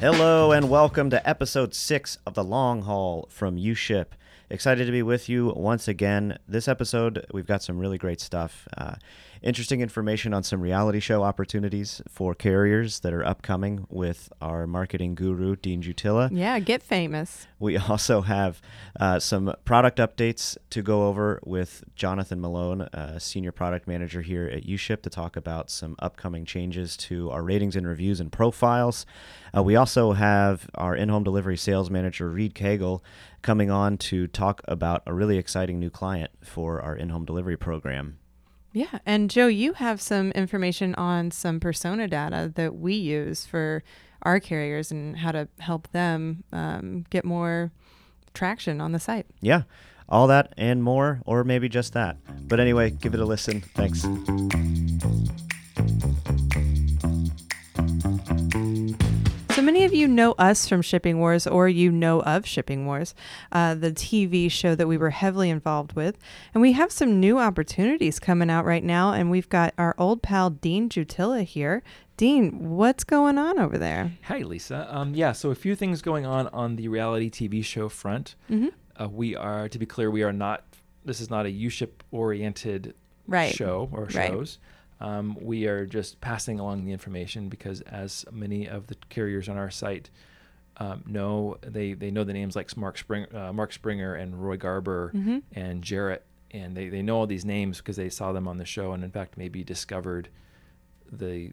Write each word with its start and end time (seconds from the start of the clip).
Hello 0.00 0.50
and 0.52 0.68
welcome 0.68 1.10
to 1.10 1.28
episode 1.28 1.74
six 1.74 2.18
of 2.26 2.34
the 2.34 2.42
Long 2.42 2.82
Haul 2.82 3.28
from 3.30 3.56
UShip. 3.56 4.06
Excited 4.48 4.86
to 4.86 4.92
be 4.92 5.02
with 5.02 5.28
you 5.28 5.52
once 5.54 5.86
again. 5.86 6.38
This 6.48 6.66
episode, 6.66 7.24
we've 7.32 7.46
got 7.46 7.62
some 7.62 7.78
really 7.78 7.98
great 7.98 8.20
stuff. 8.20 8.66
Uh, 8.76 8.96
interesting 9.42 9.80
information 9.80 10.34
on 10.34 10.42
some 10.42 10.60
reality 10.60 11.00
show 11.00 11.22
opportunities 11.22 12.02
for 12.08 12.34
carriers 12.34 13.00
that 13.00 13.12
are 13.12 13.24
upcoming 13.24 13.86
with 13.88 14.30
our 14.40 14.66
marketing 14.66 15.14
guru, 15.14 15.56
Dean 15.56 15.82
Jutilla. 15.82 16.28
Yeah, 16.32 16.58
get 16.58 16.82
famous. 16.82 17.46
We 17.58 17.76
also 17.88 18.22
have 18.22 18.60
uh, 18.98 19.18
some 19.18 19.54
product 19.64 19.98
updates 19.98 20.56
to 20.70 20.82
go 20.82 21.06
over 21.06 21.40
with 21.44 21.84
Jonathan 21.94 22.40
Malone, 22.40 22.82
uh, 22.82 23.18
senior 23.18 23.52
product 23.52 23.88
manager 23.88 24.20
here 24.22 24.46
at 24.46 24.64
UShip, 24.64 25.02
to 25.02 25.10
talk 25.10 25.36
about 25.36 25.70
some 25.70 25.96
upcoming 25.98 26.44
changes 26.44 26.96
to 26.98 27.30
our 27.30 27.42
ratings 27.42 27.76
and 27.76 27.86
reviews 27.86 28.20
and 28.20 28.30
profiles. 28.30 29.06
Uh, 29.56 29.62
we 29.62 29.76
also 29.76 30.12
have 30.12 30.68
our 30.74 30.94
in 30.94 31.08
home 31.08 31.24
delivery 31.24 31.56
sales 31.56 31.90
manager, 31.90 32.30
Reid 32.30 32.54
Kegel, 32.54 33.02
coming 33.42 33.70
on 33.70 33.96
to 33.98 34.26
talk 34.26 34.60
about 34.68 35.02
a 35.06 35.14
really 35.14 35.38
exciting 35.38 35.80
new 35.80 35.90
client 35.90 36.30
for 36.42 36.80
our 36.80 36.94
in 36.94 37.08
home 37.08 37.24
delivery 37.24 37.56
program. 37.56 38.18
Yeah. 38.72 38.98
And 39.04 39.30
Joe, 39.30 39.48
you 39.48 39.74
have 39.74 40.00
some 40.00 40.30
information 40.32 40.94
on 40.94 41.30
some 41.30 41.60
persona 41.60 42.06
data 42.06 42.52
that 42.54 42.76
we 42.76 42.94
use 42.94 43.46
for 43.46 43.82
our 44.22 44.38
carriers 44.38 44.90
and 44.90 45.18
how 45.18 45.32
to 45.32 45.48
help 45.58 45.90
them 45.92 46.44
um, 46.52 47.04
get 47.10 47.24
more 47.24 47.72
traction 48.34 48.80
on 48.80 48.92
the 48.92 49.00
site. 49.00 49.26
Yeah. 49.40 49.62
All 50.08 50.26
that 50.26 50.52
and 50.56 50.82
more, 50.82 51.22
or 51.24 51.44
maybe 51.44 51.68
just 51.68 51.92
that. 51.92 52.16
But 52.48 52.58
anyway, 52.58 52.90
give 52.90 53.14
it 53.14 53.20
a 53.20 53.24
listen. 53.24 53.60
Thanks. 53.60 54.04
So 59.80 59.84
many 59.84 59.94
of 59.94 59.98
you 59.98 60.08
know 60.08 60.32
us 60.32 60.68
from 60.68 60.82
Shipping 60.82 61.20
Wars, 61.20 61.46
or 61.46 61.66
you 61.66 61.90
know 61.90 62.20
of 62.20 62.46
Shipping 62.46 62.84
Wars, 62.84 63.14
uh, 63.50 63.74
the 63.74 63.90
TV 63.90 64.50
show 64.50 64.74
that 64.74 64.86
we 64.86 64.98
were 64.98 65.08
heavily 65.08 65.48
involved 65.48 65.94
with. 65.94 66.18
And 66.52 66.60
we 66.60 66.72
have 66.72 66.92
some 66.92 67.18
new 67.18 67.38
opportunities 67.38 68.18
coming 68.18 68.50
out 68.50 68.66
right 68.66 68.84
now. 68.84 69.14
And 69.14 69.30
we've 69.30 69.48
got 69.48 69.72
our 69.78 69.94
old 69.96 70.20
pal 70.20 70.50
Dean 70.50 70.90
Jutilla 70.90 71.44
here. 71.44 71.82
Dean, 72.18 72.68
what's 72.68 73.04
going 73.04 73.38
on 73.38 73.58
over 73.58 73.78
there? 73.78 74.12
Hi, 74.24 74.40
Lisa. 74.40 74.86
Um, 74.94 75.14
yeah, 75.14 75.32
so 75.32 75.50
a 75.50 75.54
few 75.54 75.74
things 75.74 76.02
going 76.02 76.26
on 76.26 76.48
on 76.48 76.76
the 76.76 76.88
reality 76.88 77.30
TV 77.30 77.64
show 77.64 77.88
front. 77.88 78.34
Mm-hmm. 78.50 78.68
Uh, 79.02 79.08
we 79.08 79.34
are, 79.34 79.66
to 79.70 79.78
be 79.78 79.86
clear, 79.86 80.10
we 80.10 80.22
are 80.22 80.32
not. 80.34 80.62
This 81.06 81.22
is 81.22 81.30
not 81.30 81.46
a 81.46 81.48
UShip 81.48 82.02
oriented 82.10 82.92
Right. 83.26 83.54
show 83.54 83.88
or 83.92 84.10
Right. 84.12 84.58
Um, 85.00 85.36
we 85.40 85.66
are 85.66 85.86
just 85.86 86.20
passing 86.20 86.60
along 86.60 86.84
the 86.84 86.92
information 86.92 87.48
because, 87.48 87.80
as 87.82 88.24
many 88.30 88.66
of 88.68 88.86
the 88.88 88.96
carriers 89.08 89.48
on 89.48 89.56
our 89.56 89.70
site 89.70 90.10
um, 90.76 91.02
know, 91.06 91.56
they, 91.62 91.92
they 91.94 92.10
know 92.10 92.24
the 92.24 92.32
names 92.32 92.54
like 92.56 92.74
Marc 92.76 92.96
Springer, 92.98 93.28
uh, 93.36 93.52
Marc 93.52 93.72
Springer 93.72 94.14
and 94.14 94.42
Roy 94.42 94.56
Garber 94.56 95.10
Mm-hmm. 95.14 95.38
and 95.52 95.82
Jarrett, 95.82 96.24
and 96.50 96.76
they, 96.76 96.88
they 96.88 97.02
know 97.02 97.16
all 97.18 97.26
these 97.26 97.44
names 97.44 97.78
because 97.78 97.96
they 97.96 98.08
saw 98.10 98.32
them 98.32 98.46
on 98.48 98.56
the 98.58 98.64
show, 98.64 98.92
and 98.92 99.02
in 99.04 99.10
fact, 99.10 99.36
maybe 99.36 99.62
discovered 99.64 100.28
the 101.10 101.52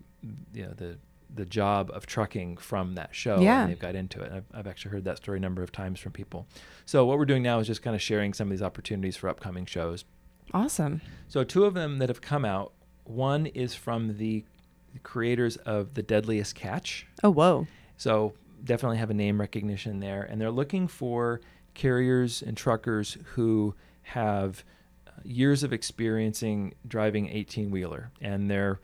you 0.54 0.64
know 0.64 0.74
the 0.76 0.98
the 1.36 1.46
job 1.46 1.92
of 1.94 2.06
trucking 2.06 2.56
from 2.58 2.96
that 2.96 3.14
show, 3.14 3.42
Yeah. 3.42 3.62
and 3.64 3.70
they've 3.72 3.78
got 3.80 3.96
into 3.96 4.22
it. 4.22 4.32
I've, 4.32 4.46
I've 4.54 4.68
actually 4.68 4.92
heard 4.92 5.04
that 5.04 5.18
story 5.18 5.38
a 5.38 5.42
number 5.42 5.62
of 5.62 5.74
times 5.74 6.00
from 6.00 6.14
people. 6.14 6.48
So 6.86 7.06
what 7.06 7.18
we're 7.18 7.26
doing 7.26 7.44
now 7.44 7.60
is 7.60 7.68
just 7.68 7.82
kind 7.82 7.96
of 7.96 8.02
sharing 8.02 8.34
some 8.34 8.48
of 8.48 8.52
these 8.52 8.62
opportunities 8.62 9.18
for 9.18 9.28
upcoming 9.28 9.66
shows. 9.66 10.06
Awesome. 10.54 11.02
So 11.28 11.44
two 11.44 11.66
of 11.66 11.74
them 11.74 11.98
that 11.98 12.08
have 12.08 12.22
come 12.22 12.46
out. 12.46 12.72
One 13.08 13.46
is 13.48 13.74
from 13.74 14.18
the 14.18 14.44
creators 15.04 15.58
of 15.58 15.94
The 15.94 16.04
Deadliest 16.04 16.56
Catch. 16.56 17.08
Oh, 17.24 17.30
whoa. 17.30 17.68
So 17.98 18.34
definitely 18.64 18.98
have 18.98 19.10
a 19.10 19.14
name 19.14 19.40
recognition 19.40 20.00
there. 20.00 20.24
And 20.24 20.40
they're 20.40 20.52
looking 20.52 20.88
for 20.88 21.42
carriers 21.74 22.42
and 22.42 22.58
truckers 22.58 23.18
who 23.34 23.76
have 24.04 24.64
uh, 25.08 25.12
years 25.24 25.64
of 25.64 25.74
experiencing 25.74 26.74
driving 26.88 27.30
18 27.30 27.72
wheeler. 27.72 28.12
And 28.22 28.50
they're 28.50 28.80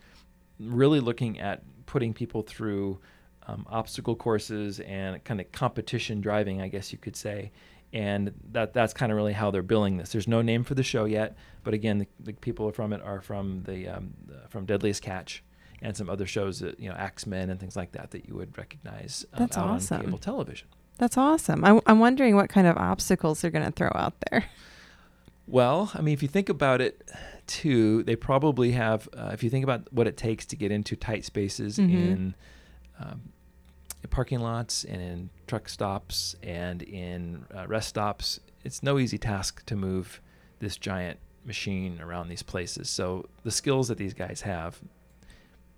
really 0.60 1.00
looking 1.00 1.40
at 1.40 1.64
putting 1.86 2.14
people 2.14 2.44
through 2.44 3.00
um, 3.48 3.66
obstacle 3.70 4.16
courses 4.16 4.80
and 4.80 5.24
kind 5.24 5.42
of 5.42 5.52
competition 5.52 6.22
driving, 6.22 6.62
I 6.62 6.68
guess 6.68 6.92
you 6.92 6.98
could 6.98 7.16
say. 7.16 7.52
And 7.94 8.34
that 8.52 8.74
that's 8.74 8.92
kind 8.92 9.12
of 9.12 9.16
really 9.16 9.34
how 9.34 9.52
they're 9.52 9.62
billing 9.62 9.98
this. 9.98 10.12
There's 10.12 10.28
no 10.28 10.42
name 10.42 10.64
for 10.64 10.74
the 10.74 10.82
show 10.84 11.06
yet, 11.06 11.38
but 11.64 11.76
again, 11.76 12.00
the, 12.00 12.08
the 12.20 12.34
people 12.34 12.70
from 12.72 12.92
it 12.92 13.02
are 13.04 13.22
from 13.22 13.62
the, 13.68 13.88
um, 13.88 14.16
the 14.26 14.42
from 14.50 14.66
Deadliest 14.66 15.04
Catch 15.04 15.44
and 15.82 15.96
some 15.96 16.10
other 16.10 16.26
shows 16.26 16.60
that 16.62 16.80
you 16.80 16.90
know 16.90 16.96
Ax 16.96 17.28
Men 17.28 17.52
and 17.52 17.60
things 17.60 17.76
like 17.76 17.92
that 17.92 18.10
that 18.12 18.28
you 18.28 18.34
would 18.36 18.58
recognize 18.58 19.26
um, 19.34 19.40
That's 19.40 19.58
out 19.58 19.68
awesome. 19.68 20.00
on 20.00 20.06
cable 20.06 20.18
television. 20.18 20.68
That's 20.98 21.18
awesome. 21.18 21.64
I, 21.64 21.80
I'm 21.86 22.00
wondering 22.00 22.36
what 22.36 22.50
kind 22.50 22.66
of 22.66 22.78
obstacles 22.78 23.42
they're 23.42 23.52
going 23.52 23.66
to 23.66 23.72
throw 23.72 23.92
out 23.94 24.14
there. 24.32 24.46
Well, 25.46 25.92
I 25.94 26.00
mean, 26.02 26.14
if 26.14 26.22
you 26.22 26.30
think 26.30 26.48
about 26.48 26.80
it, 26.80 27.12
too, 27.48 28.04
they 28.04 28.16
probably 28.16 28.72
have. 28.72 29.10
Uh, 29.16 29.32
if 29.34 29.44
you 29.44 29.50
think 29.50 29.64
about 29.66 29.92
what 29.92 30.08
it 30.08 30.16
takes 30.16 30.46
to 30.48 30.56
get 30.56 30.72
into 30.72 30.96
tight 30.96 31.26
spaces 31.26 31.78
Mhm. 31.78 31.92
in 31.94 32.36
um, 32.98 33.22
parking 34.14 34.40
lots 34.40 34.84
and 34.84 35.02
in 35.02 35.30
truck 35.48 35.68
stops 35.68 36.36
and 36.44 36.82
in 36.84 37.46
uh, 37.56 37.66
rest 37.68 37.90
stops, 37.90 38.40
it's 38.64 38.84
no 38.84 39.00
easy 39.00 39.18
task 39.18 39.66
to 39.66 39.76
move 39.76 40.22
this 40.60 40.78
giant 40.78 41.20
machine 41.46 42.00
around 42.00 42.30
these 42.30 42.44
places. 42.44 42.90
So 42.90 43.28
the 43.44 43.52
skills 43.52 43.88
that 43.90 43.98
these 43.98 44.14
guys 44.14 44.42
have 44.42 44.80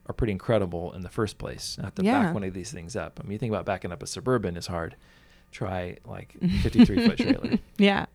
are 0.07 0.13
pretty 0.13 0.31
incredible 0.33 0.93
in 0.93 1.01
the 1.01 1.09
first 1.09 1.37
place. 1.37 1.77
Not 1.81 1.95
to 1.95 2.03
Yeah. 2.03 2.23
back 2.25 2.33
one 2.33 2.43
of 2.43 2.53
these 2.53 2.71
things 2.71 2.95
up. 2.95 3.19
I 3.19 3.23
mean, 3.23 3.31
you 3.31 3.37
think 3.39 3.51
about 3.51 3.65
backing 3.65 3.91
up 3.91 4.03
a 4.03 4.07
suburban 4.07 4.57
is 4.57 4.67
hard. 4.67 4.95
Try 5.51 5.97
like 6.05 6.35
53 6.61 7.07
foot 7.07 7.17
trailer. 7.17 7.59
Yeah. 7.77 8.05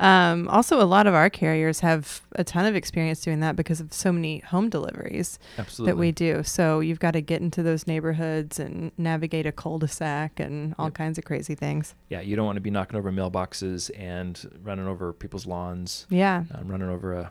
Um, 0.00 0.48
also, 0.48 0.80
a 0.80 0.84
lot 0.84 1.06
of 1.06 1.14
our 1.14 1.30
carriers 1.30 1.80
have 1.80 2.22
a 2.36 2.44
ton 2.44 2.64
of 2.66 2.74
experience 2.74 3.20
doing 3.20 3.40
that 3.40 3.56
because 3.56 3.80
of 3.80 3.92
so 3.92 4.10
many 4.12 4.40
home 4.40 4.68
deliveries 4.68 5.38
Absolutely. 5.58 5.92
that 5.92 5.96
we 5.98 6.12
do. 6.12 6.42
So 6.42 6.80
you've 6.80 6.98
got 7.00 7.12
to 7.12 7.20
get 7.20 7.40
into 7.40 7.62
those 7.62 7.86
neighborhoods 7.86 8.58
and 8.58 8.90
navigate 8.98 9.46
a 9.46 9.52
cul-de-sac 9.52 10.40
and 10.40 10.74
all 10.78 10.86
Yep. 10.86 10.94
kinds 10.94 11.18
of 11.18 11.24
crazy 11.24 11.54
things. 11.54 11.94
yeah, 12.08 12.20
you 12.20 12.36
don't 12.36 12.46
want 12.46 12.56
to 12.56 12.60
be 12.60 12.70
knocking 12.70 12.96
over 12.98 13.10
mailboxes 13.12 13.90
and 13.98 14.50
running 14.62 14.86
over 14.86 15.12
people's 15.12 15.46
lawns, 15.46 16.06
Yeah, 16.10 16.44
um, 16.54 16.68
running 16.68 16.88
over 16.88 17.12
a, 17.14 17.30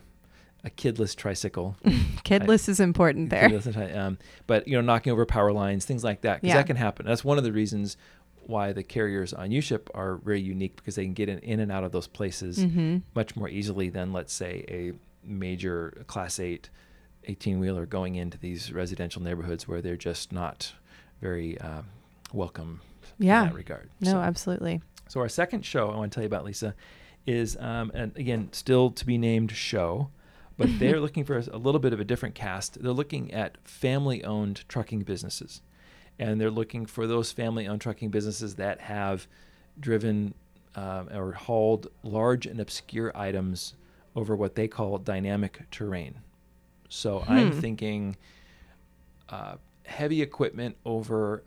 a 0.64 0.70
kidless 0.70 1.14
tricycle. 1.14 1.76
kidless 2.24 2.68
is 2.68 2.80
important 2.80 3.30
there. 3.30 3.48
Kidless 3.48 3.96
um, 3.96 4.18
but 4.46 4.66
you 4.66 4.74
know, 4.74 4.80
knocking 4.80 5.12
over 5.12 5.26
power 5.26 5.52
lines, 5.52 5.84
things 5.84 6.02
like 6.02 6.22
that, 6.22 6.40
because 6.40 6.48
Yeah. 6.48 6.56
that 6.56 6.66
can 6.66 6.76
happen. 6.76 7.04
That's 7.06 7.24
one 7.24 7.36
of 7.38 7.44
the 7.44 7.52
reasons 7.52 7.96
why 8.48 8.72
the 8.72 8.82
carriers 8.82 9.32
on 9.32 9.50
UShip 9.50 9.88
are 9.94 10.16
very 10.16 10.40
unique 10.40 10.76
because 10.76 10.94
they 10.96 11.04
can 11.04 11.14
get 11.14 11.28
in, 11.28 11.38
in 11.40 11.60
and 11.60 11.70
out 11.72 11.84
of 11.84 11.92
those 11.92 12.06
places 12.06 12.62
hmm 12.62 12.98
much 13.14 13.36
more 13.36 13.48
easily 13.48 13.88
than, 13.88 14.12
let's 14.12 14.32
say, 14.32 14.64
a 14.68 14.92
major 15.26 16.02
Class 16.06 16.38
8 16.38 16.68
18 17.26 17.58
wheeler 17.58 17.86
going 17.86 18.16
into 18.16 18.36
these 18.38 18.70
residential 18.72 19.22
neighborhoods 19.22 19.66
where 19.66 19.80
they're 19.80 19.96
just 19.96 20.30
not 20.32 20.72
very 21.22 21.58
um, 21.60 21.86
welcome 22.32 22.80
Yeah. 23.18 23.42
in 23.42 23.48
that 23.48 23.54
regard. 23.54 23.88
No, 24.00 24.10
So- 24.12 24.18
absolutely. 24.18 24.82
so 25.08 25.20
our 25.20 25.28
second 25.28 25.64
show 25.64 25.90
I 25.90 25.96
want 25.96 26.12
to 26.12 26.14
tell 26.16 26.22
you 26.22 26.26
about, 26.26 26.44
Lisa, 26.44 26.74
is 27.26 27.56
um, 27.58 27.90
and 27.94 28.14
again 28.16 28.48
still 28.52 28.90
to 28.90 29.06
be 29.06 29.16
named 29.16 29.50
show, 29.52 30.10
but 30.58 30.68
they're 30.78 31.00
looking 31.00 31.24
for 31.24 31.38
a 31.38 31.56
little 31.56 31.80
bit 31.80 31.94
of 31.94 32.00
a 32.00 32.04
different 32.04 32.34
cast. 32.34 32.82
They're 32.82 32.92
looking 32.92 33.32
at 33.32 33.56
family-owned 33.66 34.68
trucking 34.68 35.00
businesses, 35.04 35.62
and 36.18 36.40
they're 36.40 36.50
looking 36.50 36.86
for 36.86 37.06
those 37.06 37.32
family-owned 37.32 37.80
trucking 37.80 38.10
businesses 38.10 38.54
that 38.56 38.80
have 38.80 39.26
driven 39.80 40.34
um, 40.76 41.08
or 41.14 41.32
hauled 41.32 41.88
large 42.02 42.46
and 42.46 42.60
obscure 42.60 43.16
items 43.16 43.74
over 44.16 44.34
what 44.36 44.54
they 44.54 44.68
call 44.68 44.98
dynamic 44.98 45.62
terrain. 45.70 46.16
So 46.88 47.24
I'm 47.26 47.50
Hmm. 47.52 47.60
thinking 47.60 48.16
uh, 49.28 49.56
heavy 49.86 50.22
equipment 50.22 50.76
over 50.84 51.42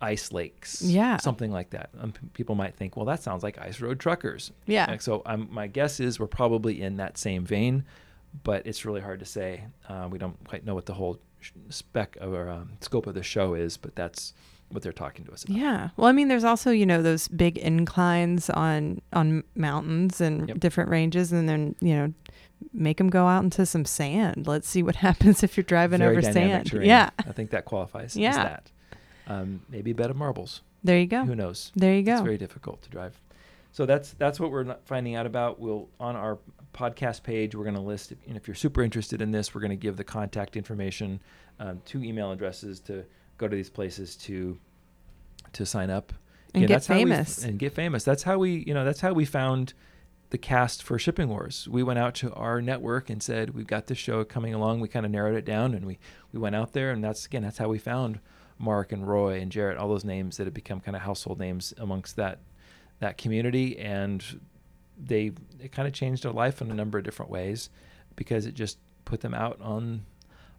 ice 0.00 0.32
lakes, 0.32 0.82
Yeah. 0.82 1.16
something 1.18 1.52
like 1.52 1.70
that. 1.70 1.90
Um, 1.98 2.12
people 2.34 2.54
might 2.56 2.74
think, 2.74 2.96
well, 2.96 3.06
that 3.06 3.22
sounds 3.22 3.42
like 3.42 3.58
ice 3.58 3.80
road 3.80 4.00
truckers. 4.00 4.50
Yeah. 4.66 4.90
And 4.90 5.00
so 5.00 5.22
um, 5.26 5.48
my 5.50 5.68
guess 5.68 6.00
is 6.00 6.18
we're 6.18 6.26
probably 6.26 6.82
in 6.82 6.96
that 6.96 7.16
same 7.18 7.44
vein, 7.44 7.84
but 8.42 8.66
it's 8.66 8.84
really 8.84 9.00
hard 9.00 9.20
to 9.20 9.26
say. 9.26 9.64
Uh, 9.88 10.08
we 10.10 10.18
don't 10.18 10.36
quite 10.48 10.64
know 10.66 10.74
what 10.74 10.86
the 10.86 10.94
whole 10.94 11.18
spec 11.70 12.16
of 12.20 12.34
our 12.34 12.48
um, 12.48 12.72
scope 12.80 13.06
of 13.06 13.14
the 13.14 13.22
show 13.22 13.54
is, 13.54 13.76
but 13.76 13.94
that's 13.96 14.34
what 14.70 14.82
they're 14.82 14.92
talking 14.92 15.24
to 15.26 15.32
us 15.32 15.44
about. 15.44 15.56
Yeah. 15.56 15.88
Well, 15.96 16.06
I 16.08 16.12
mean, 16.12 16.28
there's 16.28 16.44
also 16.44 16.70
you 16.70 16.86
know 16.86 17.02
those 17.02 17.28
big 17.28 17.58
inclines 17.58 18.48
on 18.50 19.00
on 19.12 19.44
mountains 19.54 20.20
and 20.20 20.48
Yep. 20.48 20.60
different 20.60 20.90
ranges, 20.90 21.32
and 21.32 21.48
then 21.48 21.74
you 21.80 21.94
know 21.94 22.12
make 22.72 22.96
them 22.98 23.10
go 23.10 23.26
out 23.26 23.42
into 23.44 23.66
some 23.66 23.84
sand. 23.84 24.46
Let's 24.46 24.68
see 24.68 24.82
what 24.82 24.96
happens 25.06 25.42
if 25.42 25.56
you're 25.56 25.64
driving 25.64 25.98
Very 25.98 26.12
over 26.18 26.22
sand. 26.32 26.66
terrain. 26.70 26.86
Yeah. 26.88 27.10
I 27.18 27.32
think 27.32 27.50
that 27.50 27.64
qualifies 27.64 28.12
as 28.12 28.16
Yeah. 28.18 28.32
that. 28.44 28.70
Um, 29.26 29.62
maybe 29.68 29.90
a 29.90 29.94
bed 29.94 30.10
of 30.10 30.16
marbles. 30.16 30.62
There 30.84 30.98
you 30.98 31.06
go. 31.06 31.24
Who 31.24 31.34
knows? 31.36 31.70
There 31.76 31.94
you 31.94 32.02
go. 32.02 32.12
It's 32.14 32.22
very 32.22 32.38
difficult 32.38 32.82
to 32.82 32.88
drive 32.90 33.20
so 33.72 33.86
that's 33.86 34.12
that's 34.12 34.38
what 34.38 34.50
we're 34.50 34.76
finding 34.84 35.14
out 35.16 35.26
about. 35.26 35.58
We'll 35.58 35.88
on 35.98 36.14
our 36.14 36.38
podcast 36.72 37.22
page 37.22 37.54
we're 37.54 37.64
going 37.64 37.74
to 37.74 37.80
list. 37.80 38.12
If, 38.12 38.18
and 38.28 38.36
if 38.36 38.46
you're 38.46 38.54
super 38.54 38.82
interested 38.82 39.20
in 39.20 39.30
this, 39.32 39.54
we're 39.54 39.60
going 39.60 39.70
to 39.70 39.76
give 39.76 39.96
the 39.96 40.04
contact 40.04 40.56
information, 40.56 41.20
um, 41.58 41.80
two 41.84 42.02
email 42.04 42.30
addresses 42.32 42.80
to 42.80 43.04
go 43.38 43.48
to 43.48 43.56
these 43.56 43.70
places 43.70 44.14
to 44.16 44.58
to 45.54 45.66
sign 45.66 45.90
up 45.90 46.12
And 46.54 46.62
Yeah, 46.62 46.68
get 46.68 46.74
that's 46.74 46.86
how 46.86 46.94
we 46.94 47.00
famous. 47.00 47.44
and 47.44 47.58
get 47.58 47.72
famous. 47.72 48.04
That's 48.04 48.22
how 48.22 48.38
we 48.38 48.64
you 48.66 48.74
know 48.74 48.84
that's 48.84 49.00
how 49.00 49.12
we 49.12 49.24
found 49.24 49.74
the 50.30 50.38
cast 50.38 50.82
for 50.82 50.98
Shipping 50.98 51.28
Wars. 51.28 51.68
We 51.70 51.82
went 51.82 51.98
out 51.98 52.14
to 52.16 52.32
our 52.32 52.62
network 52.62 53.10
and 53.10 53.22
said 53.22 53.50
we've 53.50 53.66
got 53.66 53.86
this 53.86 53.98
show 53.98 54.24
coming 54.24 54.54
along. 54.54 54.80
We 54.80 54.88
kind 54.88 55.04
of 55.04 55.12
narrowed 55.12 55.34
it 55.34 55.44
down 55.44 55.74
and 55.74 55.84
we 55.86 55.98
we 56.32 56.38
went 56.38 56.56
out 56.56 56.72
there 56.72 56.90
and 56.90 57.02
that's 57.04 57.26
again 57.26 57.42
that's 57.42 57.58
how 57.58 57.68
we 57.68 57.78
found 57.78 58.20
Marc 58.58 58.92
and 58.92 59.06
Roy 59.08 59.40
and 59.40 59.50
Jarrett, 59.50 59.76
all 59.76 59.88
those 59.88 60.04
names 60.04 60.36
that 60.36 60.46
have 60.46 60.54
become 60.54 60.80
kind 60.80 60.94
of 60.96 61.02
household 61.02 61.38
names 61.38 61.74
amongst 61.78 62.16
that 62.16 62.38
that 63.02 63.18
community 63.18 63.78
and 63.78 64.40
they 64.98 65.32
it 65.60 65.72
kind 65.72 65.86
of 65.86 65.92
changed 65.94 66.22
their 66.24 66.32
life 66.32 66.60
in 66.62 66.70
a 66.70 66.74
number 66.74 66.96
of 66.98 67.04
different 67.04 67.30
ways 67.30 67.68
because 68.16 68.46
it 68.46 68.54
just 68.54 68.78
put 69.04 69.20
them 69.20 69.34
out 69.34 69.60
on 69.60 70.04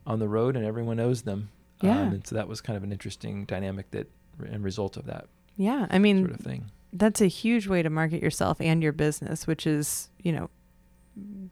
on 0.05 0.19
the 0.19 0.27
road 0.27 0.55
and 0.55 0.65
everyone 0.65 0.97
knows 0.97 1.21
them. 1.23 1.49
Yeah. 1.81 1.99
Um, 2.01 2.13
and 2.13 2.27
so 2.27 2.35
that 2.35 2.47
was 2.47 2.61
kind 2.61 2.77
of 2.77 2.83
an 2.83 2.91
interesting 2.91 3.45
dynamic 3.45 3.89
that 3.91 4.09
and 4.45 4.63
result 4.63 4.97
of 4.97 5.05
that 5.05 5.25
Yeah, 5.57 5.85
I 5.89 5.99
mean, 5.99 6.25
sort 6.25 6.39
of 6.39 6.45
thing. 6.45 6.71
that's 6.91 7.21
a 7.21 7.27
huge 7.27 7.67
way 7.67 7.81
to 7.83 7.89
market 7.89 8.21
yourself 8.21 8.59
and 8.61 8.81
your 8.83 8.91
business, 8.93 9.45
which 9.47 9.65
is, 9.67 10.09
you 10.23 10.31
know, 10.31 10.49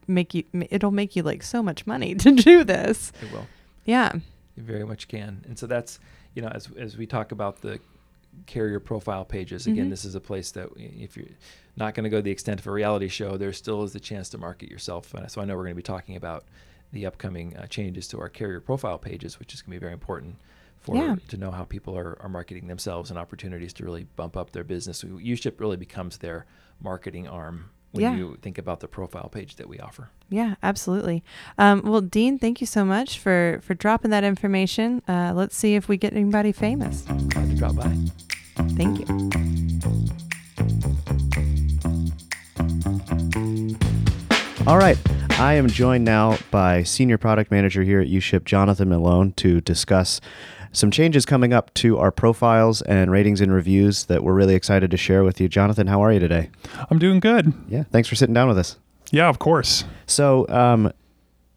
make 0.07 0.33
you 0.33 0.43
it'll 0.69 0.91
make 0.91 1.15
you 1.15 1.23
like 1.23 1.43
so 1.43 1.61
much 1.63 1.85
money 1.85 2.15
to 2.25 2.31
do 2.31 2.63
this. 2.63 3.11
It 3.21 3.31
will. 3.31 3.47
Yeah. 3.85 4.11
You 4.55 4.63
very 4.63 4.83
much 4.85 5.07
can. 5.07 5.45
And 5.47 5.57
so 5.57 5.67
that's, 5.67 5.99
you 6.35 6.41
know, 6.41 6.49
as 6.49 6.69
as 6.77 6.97
we 6.97 7.05
talk 7.05 7.31
about 7.31 7.61
the 7.61 7.79
carrier 8.45 8.79
profile 8.79 9.25
pages, 9.25 9.67
again, 9.67 9.87
Mhm. 9.87 9.89
this 9.91 10.05
is 10.05 10.15
a 10.15 10.19
place 10.21 10.51
that 10.51 10.69
if 10.77 11.15
you're 11.17 11.27
not 11.77 11.93
going 11.93 12.03
to 12.05 12.09
go 12.09 12.17
to 12.17 12.21
the 12.23 12.31
extent 12.31 12.59
of 12.59 12.67
a 12.67 12.71
reality 12.71 13.07
show, 13.07 13.37
there 13.37 13.53
still 13.53 13.83
is 13.83 13.93
the 13.93 13.99
chance 13.99 14.29
to 14.29 14.37
market 14.37 14.69
yourself. 14.69 15.13
And 15.13 15.29
so 15.29 15.41
I 15.41 15.45
know 15.45 15.55
we're 15.55 15.63
going 15.63 15.73
to 15.75 15.75
be 15.75 15.81
talking 15.83 16.15
about 16.15 16.45
the 16.93 17.05
upcoming 17.05 17.55
uh, 17.55 17.67
changes 17.67 18.07
to 18.09 18.19
our 18.19 18.29
carrier 18.29 18.59
profile 18.59 18.97
pages, 18.99 19.39
which 19.39 19.53
is 19.53 19.61
going 19.61 19.71
to 19.73 19.79
be 19.79 19.79
very 19.79 19.93
important 19.93 20.35
for 20.79 20.95
Yeah. 20.95 21.15
to 21.27 21.37
know 21.37 21.51
how 21.51 21.63
people 21.63 21.95
are, 21.97 22.17
are 22.21 22.29
marketing 22.29 22.67
themselves 22.67 23.09
and 23.09 23.19
opportunities 23.19 23.71
to 23.73 23.85
really 23.85 24.05
bump 24.15 24.35
up 24.35 24.51
their 24.51 24.63
business. 24.63 25.03
UShip 25.03 25.59
really 25.59 25.77
becomes 25.77 26.17
their 26.17 26.45
marketing 26.81 27.27
arm 27.27 27.69
when 27.91 28.03
Yeah. 28.03 28.15
you 28.15 28.37
think 28.41 28.57
about 28.57 28.79
the 28.79 28.87
profile 28.87 29.29
page 29.29 29.55
that 29.57 29.67
we 29.67 29.79
offer. 29.79 30.09
Yeah, 30.29 30.55
absolutely. 30.63 31.23
Um, 31.57 31.81
well, 31.83 32.01
Dean, 32.01 32.39
thank 32.39 32.61
you 32.61 32.67
so 32.67 32.85
much 32.85 33.19
for 33.19 33.59
for 33.63 33.73
dropping 33.73 34.11
that 34.11 34.23
information. 34.23 35.01
Uh, 35.07 35.33
let's 35.35 35.55
see 35.55 35.75
if 35.75 35.87
we 35.89 35.97
get 35.97 36.13
anybody 36.13 36.51
famous. 36.51 37.01
Glad 37.01 37.49
to 37.49 37.55
drop 37.55 37.75
by. 37.75 37.95
Thank 38.75 38.99
you. 38.99 40.51
All 44.67 44.77
right. 44.77 44.97
I 45.39 45.55
am 45.55 45.67
joined 45.67 46.05
now 46.05 46.37
by 46.51 46.83
Senior 46.83 47.17
Product 47.17 47.49
Manager 47.49 47.81
here 47.81 47.99
at 47.99 48.07
UShip, 48.07 48.45
Jonathan 48.45 48.89
Malone, 48.89 49.31
to 49.33 49.59
discuss 49.59 50.21
some 50.71 50.91
changes 50.91 51.25
coming 51.25 51.53
up 51.53 51.73
to 51.75 51.97
our 51.97 52.11
profiles 52.11 52.81
and 52.83 53.11
ratings 53.11 53.41
and 53.41 53.53
reviews 53.53 54.05
that 54.05 54.23
we're 54.23 54.33
really 54.33 54.55
excited 54.55 54.91
to 54.91 54.97
share 54.97 55.23
with 55.23 55.41
you. 55.41 55.49
Jonathan, 55.49 55.87
how 55.87 56.01
are 56.01 56.13
you 56.13 56.19
today? 56.19 56.49
I'm 56.89 56.99
doing 56.99 57.19
good. 57.19 57.53
Yeah, 57.67 57.83
thanks 57.91 58.07
for 58.07 58.15
sitting 58.15 58.33
down 58.33 58.47
with 58.47 58.57
us. 58.57 58.77
Yeah, 59.11 59.27
of 59.27 59.39
course. 59.39 59.83
So, 60.07 60.47
um, 60.47 60.91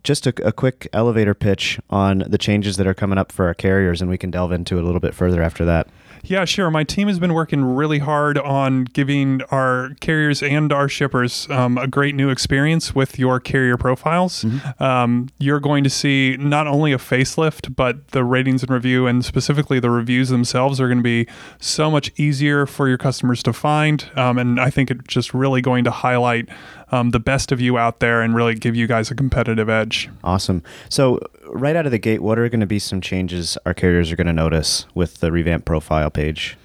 just 0.03 0.27
a, 0.27 0.47
a 0.47 0.53
quick 0.53 0.87
elevator 0.93 1.33
pitch 1.35 1.81
on 1.89 2.25
the 2.27 2.37
changes 2.37 2.77
that 2.77 2.87
are 2.87 2.95
coming 2.95 3.17
up 3.17 3.33
for 3.33 3.47
our 3.47 3.55
carriers, 3.55 4.03
and 4.03 4.11
we 4.11 4.19
can 4.19 4.31
delve 4.31 4.53
into 4.53 4.77
it 4.77 4.83
a 4.83 4.85
little 4.85 5.01
bit 5.01 5.15
further 5.15 5.43
after 5.43 5.65
that. 5.65 5.89
Yeah, 6.27 6.45
sure. 6.45 6.71
My 6.71 6.85
team 6.85 7.09
has 7.09 7.19
been 7.19 7.35
working 7.35 7.65
really 7.65 7.99
hard 7.99 8.39
on 8.39 8.85
giving 8.85 9.43
our 9.51 9.91
carriers 10.01 10.43
and 10.43 10.73
our 10.73 10.89
shippers 10.89 11.49
um, 11.51 11.77
a 11.79 11.87
great 11.87 12.15
new 12.15 12.31
experience 12.31 12.95
with 12.95 13.19
your 13.19 13.41
carrier 13.41 13.77
profiles. 13.77 14.45
Um, 14.79 15.29
you're 15.39 15.61
going 15.61 15.85
to 15.85 15.91
see 15.91 16.37
not 16.39 16.67
only 16.67 16.93
a 16.93 16.99
facelift, 16.99 17.77
but 17.77 18.09
the 18.09 18.25
ratings 18.25 18.63
and 18.63 18.71
review, 18.71 19.07
and 19.07 19.25
specifically 19.25 19.81
the 19.81 19.91
reviews 19.91 20.31
themselves, 20.31 20.81
are 20.81 20.89
going 20.89 20.99
to 20.99 21.03
be 21.03 21.27
so 21.61 21.91
much 21.91 22.11
easier 22.19 22.67
for 22.67 22.89
your 22.89 22.99
customers 22.99 23.43
to 23.43 23.53
find. 23.53 24.11
Um, 24.17 24.39
and 24.39 24.59
I 24.61 24.71
think 24.71 24.91
it's 24.91 25.07
just 25.07 25.35
really 25.35 25.61
going 25.61 25.85
to 25.85 25.91
highlight 25.91 26.49
um, 26.91 27.11
the 27.11 27.21
best 27.21 27.53
of 27.53 27.61
you 27.61 27.77
out 27.77 28.01
there 28.01 28.23
and 28.23 28.35
really 28.35 28.55
give 28.55 28.77
you 28.77 28.87
guys 28.87 29.11
a 29.11 29.15
competitive 29.15 29.69
edge. 29.69 30.09
Awesome. 30.23 30.63
So, 30.89 31.19
right 31.49 31.77
out 31.77 31.87
of 31.87 31.93
the 31.93 31.99
gate, 31.99 32.23
what 32.23 32.39
are 32.39 32.49
going 32.49 32.61
to 32.61 32.67
be 32.67 32.79
some 32.79 33.01
changes 33.01 33.59
our 33.67 33.75
carriers 33.75 34.11
are 34.13 34.17
going 34.17 34.27
to 34.27 34.33
notice 34.33 34.87
with 34.95 35.21
the 35.21 35.31
revamped 35.31 35.67
profile 35.67 36.11
page? 36.11 36.57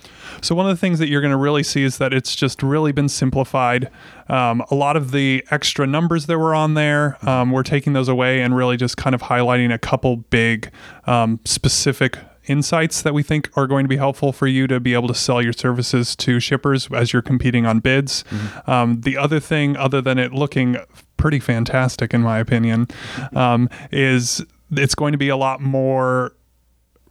So 0.42 0.56
one 0.56 0.66
of 0.66 0.76
the 0.76 0.80
things 0.80 1.00
that 1.00 1.10
you're 1.10 1.22
going 1.22 1.32
to 1.32 1.38
really 1.38 1.64
see 1.64 1.84
is 1.84 1.98
that 1.98 2.14
it's 2.14 2.36
just 2.36 2.64
really 2.64 2.92
been 2.92 3.10
simplified. 3.10 3.90
Um, 4.28 4.64
a 4.70 4.76
lot 4.76 4.96
of 4.96 5.12
the 5.12 5.44
extra 5.52 5.86
numbers 5.86 6.28
that 6.28 6.38
were 6.38 6.56
on 6.56 6.76
there, 6.76 7.18
um, 7.28 7.52
we're 7.52 7.64
taking 7.64 7.94
those 7.94 8.08
away 8.08 8.42
and 8.42 8.56
really 8.56 8.78
just 8.78 8.96
kind 8.96 9.14
of 9.14 9.24
highlighting 9.24 9.74
a 9.74 9.78
couple 9.78 10.18
big 10.18 10.72
um, 11.06 11.40
specific 11.46 12.18
insights 12.48 13.02
that 13.04 13.14
we 13.14 13.22
think 13.22 13.50
are 13.56 13.68
going 13.68 13.84
to 13.84 13.88
be 13.90 13.98
helpful 13.98 14.32
for 14.32 14.48
you 14.48 14.66
to 14.66 14.80
be 14.80 14.94
able 14.94 15.08
to 15.08 15.14
sell 15.14 15.42
your 15.42 15.54
services 15.54 16.16
to 16.16 16.40
shippers 16.40 16.88
as 16.92 17.14
you're 17.14 17.22
competing 17.22 17.66
on 17.66 17.80
bids. 17.80 18.24
Um, 18.66 19.02
the 19.02 19.18
other 19.18 19.40
thing, 19.40 19.78
other 19.78 20.02
than 20.02 20.18
it 20.18 20.34
looking 20.34 20.78
pretty 21.18 21.40
fantastic 21.40 22.14
in 22.14 22.22
my 22.22 22.40
opinion, 22.40 22.88
um, 23.36 23.70
is 23.92 24.44
it's 24.72 24.96
going 24.96 25.12
to 25.12 25.18
be 25.18 25.30
a 25.30 25.38
lot 25.38 25.62
more 25.62 26.34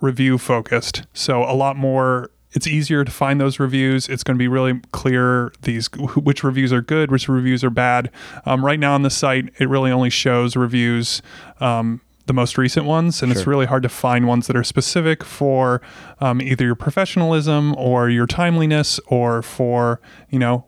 review 0.01 0.39
focused. 0.39 1.05
So 1.13 1.43
a 1.45 1.55
lot 1.55 1.77
more. 1.77 2.31
It's 2.53 2.67
easier 2.67 3.05
to 3.05 3.11
find 3.11 3.39
those 3.39 3.61
reviews. 3.61 4.09
It's 4.09 4.25
going 4.25 4.37
to 4.37 4.39
be 4.39 4.49
really 4.49 4.81
clear 4.93 5.53
these 5.63 5.89
which 6.17 6.43
reviews 6.43 6.73
are 6.73 6.81
good, 6.81 7.11
which 7.11 7.29
reviews 7.29 7.63
are 7.63 7.71
bad. 7.71 8.11
Um, 8.47 8.65
right 8.65 8.81
now 8.81 8.95
on 8.95 9.03
the 9.03 9.11
site, 9.11 9.53
it 9.59 9.69
really 9.69 9.91
only 9.91 10.11
shows 10.11 10.57
reviews. 10.57 11.21
Um, 11.61 12.01
the 12.27 12.35
most 12.35 12.59
recent 12.59 12.85
ones, 12.85 13.23
and 13.23 13.33
it's 13.33 13.47
really 13.47 13.65
hard 13.65 13.83
to 13.83 13.89
find 13.89 14.29
ones 14.29 14.49
that 14.49 14.57
are 14.57 14.63
specific 14.63 15.25
for 15.25 15.81
um, 16.21 16.43
either 16.43 16.63
your 16.63 16.75
professionalism 16.75 17.75
or 17.77 18.11
your 18.11 18.27
timeliness, 18.27 19.01
or 19.07 19.41
for 19.41 19.99
you 20.29 20.39
know 20.39 20.67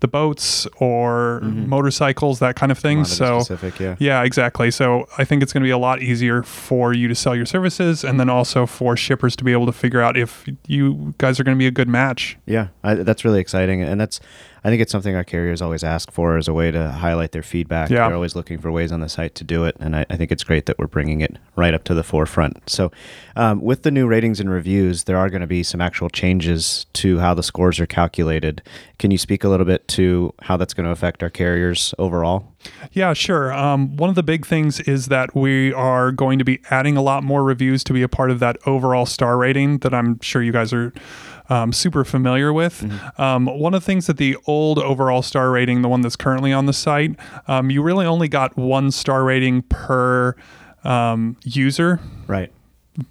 the 0.00 0.08
boats 0.08 0.66
or 0.78 1.40
motorcycles, 1.40 2.38
that 2.38 2.54
kind 2.56 2.70
of 2.70 2.78
thing. 2.78 3.02
Mm-hmm. 3.02 3.22
A 3.22 3.26
lot 3.26 3.32
of 3.32 3.38
the 3.38 3.44
So 3.44 3.54
specific, 3.54 3.80
yeah. 3.80 3.96
yeah, 3.98 4.22
exactly. 4.22 4.70
So 4.70 5.06
I 5.18 5.24
think 5.24 5.42
it's 5.42 5.52
going 5.52 5.62
to 5.62 5.66
be 5.66 5.70
a 5.72 5.78
lot 5.78 6.00
easier 6.00 6.42
for 6.42 6.92
you 6.92 7.08
to 7.08 7.14
sell 7.14 7.34
your 7.34 7.46
services 7.46 8.04
and 8.04 8.20
then 8.20 8.28
also 8.28 8.64
for 8.66 8.96
shippers 8.96 9.34
to 9.36 9.44
be 9.44 9.52
able 9.52 9.66
to 9.66 9.72
figure 9.72 10.00
out 10.00 10.16
if 10.16 10.48
you 10.66 11.14
guys 11.18 11.40
are 11.40 11.44
going 11.44 11.56
to 11.56 11.58
be 11.58 11.66
a 11.66 11.72
good 11.72 11.88
match. 11.88 12.36
Yeah, 12.46 12.68
I, 12.84 12.94
that's 12.94 13.24
really 13.24 13.40
exciting, 13.40 13.82
and 13.82 14.00
that's 14.00 14.20
I 14.64 14.70
think 14.70 14.82
it's 14.82 14.92
something 14.92 15.14
our 15.14 15.24
carriers 15.24 15.62
always 15.62 15.84
ask 15.84 16.10
for 16.10 16.36
as 16.36 16.48
a 16.48 16.52
way 16.54 16.70
to 16.70 16.90
highlight 16.90 17.32
their 17.32 17.42
feedback. 17.42 17.90
Yeah. 17.90 18.06
They're 18.06 18.14
always 18.14 18.34
looking 18.34 18.58
for 18.58 18.70
ways 18.72 18.92
on 18.92 19.00
the 19.00 19.08
site 19.08 19.34
to 19.36 19.44
do 19.44 19.64
it, 19.64 19.76
and 19.80 19.94
I, 19.96 20.06
I 20.10 20.16
think 20.16 20.32
it's 20.32 20.44
great 20.44 20.66
that 20.66 20.78
we're 20.78 20.86
bringing 20.86 21.20
it 21.20 21.36
right 21.56 21.74
up 21.74 21.84
to 21.84 21.94
the 21.94 22.02
forefront. 22.02 22.68
So, 22.68 22.90
um, 23.36 23.60
with 23.60 23.82
the 23.82 23.90
new 23.90 24.06
ratings 24.06 24.40
and 24.40 24.50
reviews, 24.50 25.04
there 25.04 25.16
are 25.16 25.28
going 25.28 25.40
to 25.40 25.46
be 25.46 25.62
some 25.62 25.80
actual 25.80 26.08
changes 26.08 26.86
to 26.94 27.18
how 27.18 27.34
the 27.34 27.42
scores 27.42 27.78
are 27.80 27.86
calculated. 27.86 28.62
Can 28.98 29.10
you 29.10 29.18
speak 29.18 29.44
a 29.44 29.48
little 29.48 29.66
bit 29.66 29.86
to 29.88 30.34
how 30.42 30.56
that's 30.56 30.74
going 30.74 30.86
to 30.86 30.90
affect 30.92 31.22
our 31.22 31.30
carriers 31.30 31.94
overall? 31.98 32.52
Yeah, 32.92 33.12
sure. 33.12 33.52
Um, 33.52 33.96
one 33.96 34.10
of 34.10 34.16
the 34.16 34.22
big 34.22 34.44
things 34.46 34.80
is 34.80 35.06
that 35.06 35.34
we 35.34 35.72
are 35.72 36.10
going 36.10 36.38
to 36.38 36.44
be 36.44 36.60
adding 36.70 36.96
a 36.96 37.02
lot 37.02 37.22
more 37.22 37.44
reviews 37.44 37.84
to 37.84 37.92
be 37.92 38.02
a 38.02 38.08
part 38.08 38.30
of 38.30 38.40
that 38.40 38.56
overall 38.66 39.06
star 39.06 39.36
rating 39.38 39.78
that 39.78 39.94
I'm 39.94 40.20
sure 40.20 40.42
you 40.42 40.52
guys 40.52 40.72
are 40.72 40.92
um, 41.48 41.72
super 41.72 42.04
familiar 42.04 42.52
with. 42.52 42.84
Um, 43.18 43.46
one 43.46 43.74
of 43.74 43.82
the 43.82 43.86
things 43.86 44.06
that 44.08 44.16
the 44.16 44.36
old 44.46 44.78
overall 44.80 45.22
star 45.22 45.50
rating, 45.50 45.82
the 45.82 45.88
one 45.88 46.00
that's 46.00 46.16
currently 46.16 46.52
on 46.52 46.66
the 46.66 46.72
site, 46.72 47.16
um, 47.46 47.70
you 47.70 47.80
really 47.82 48.04
only 48.06 48.28
got 48.28 48.56
one 48.56 48.90
star 48.90 49.22
rating 49.24 49.62
per 49.62 50.34
um, 50.84 51.36
user 51.44 52.00
Right. 52.26 52.52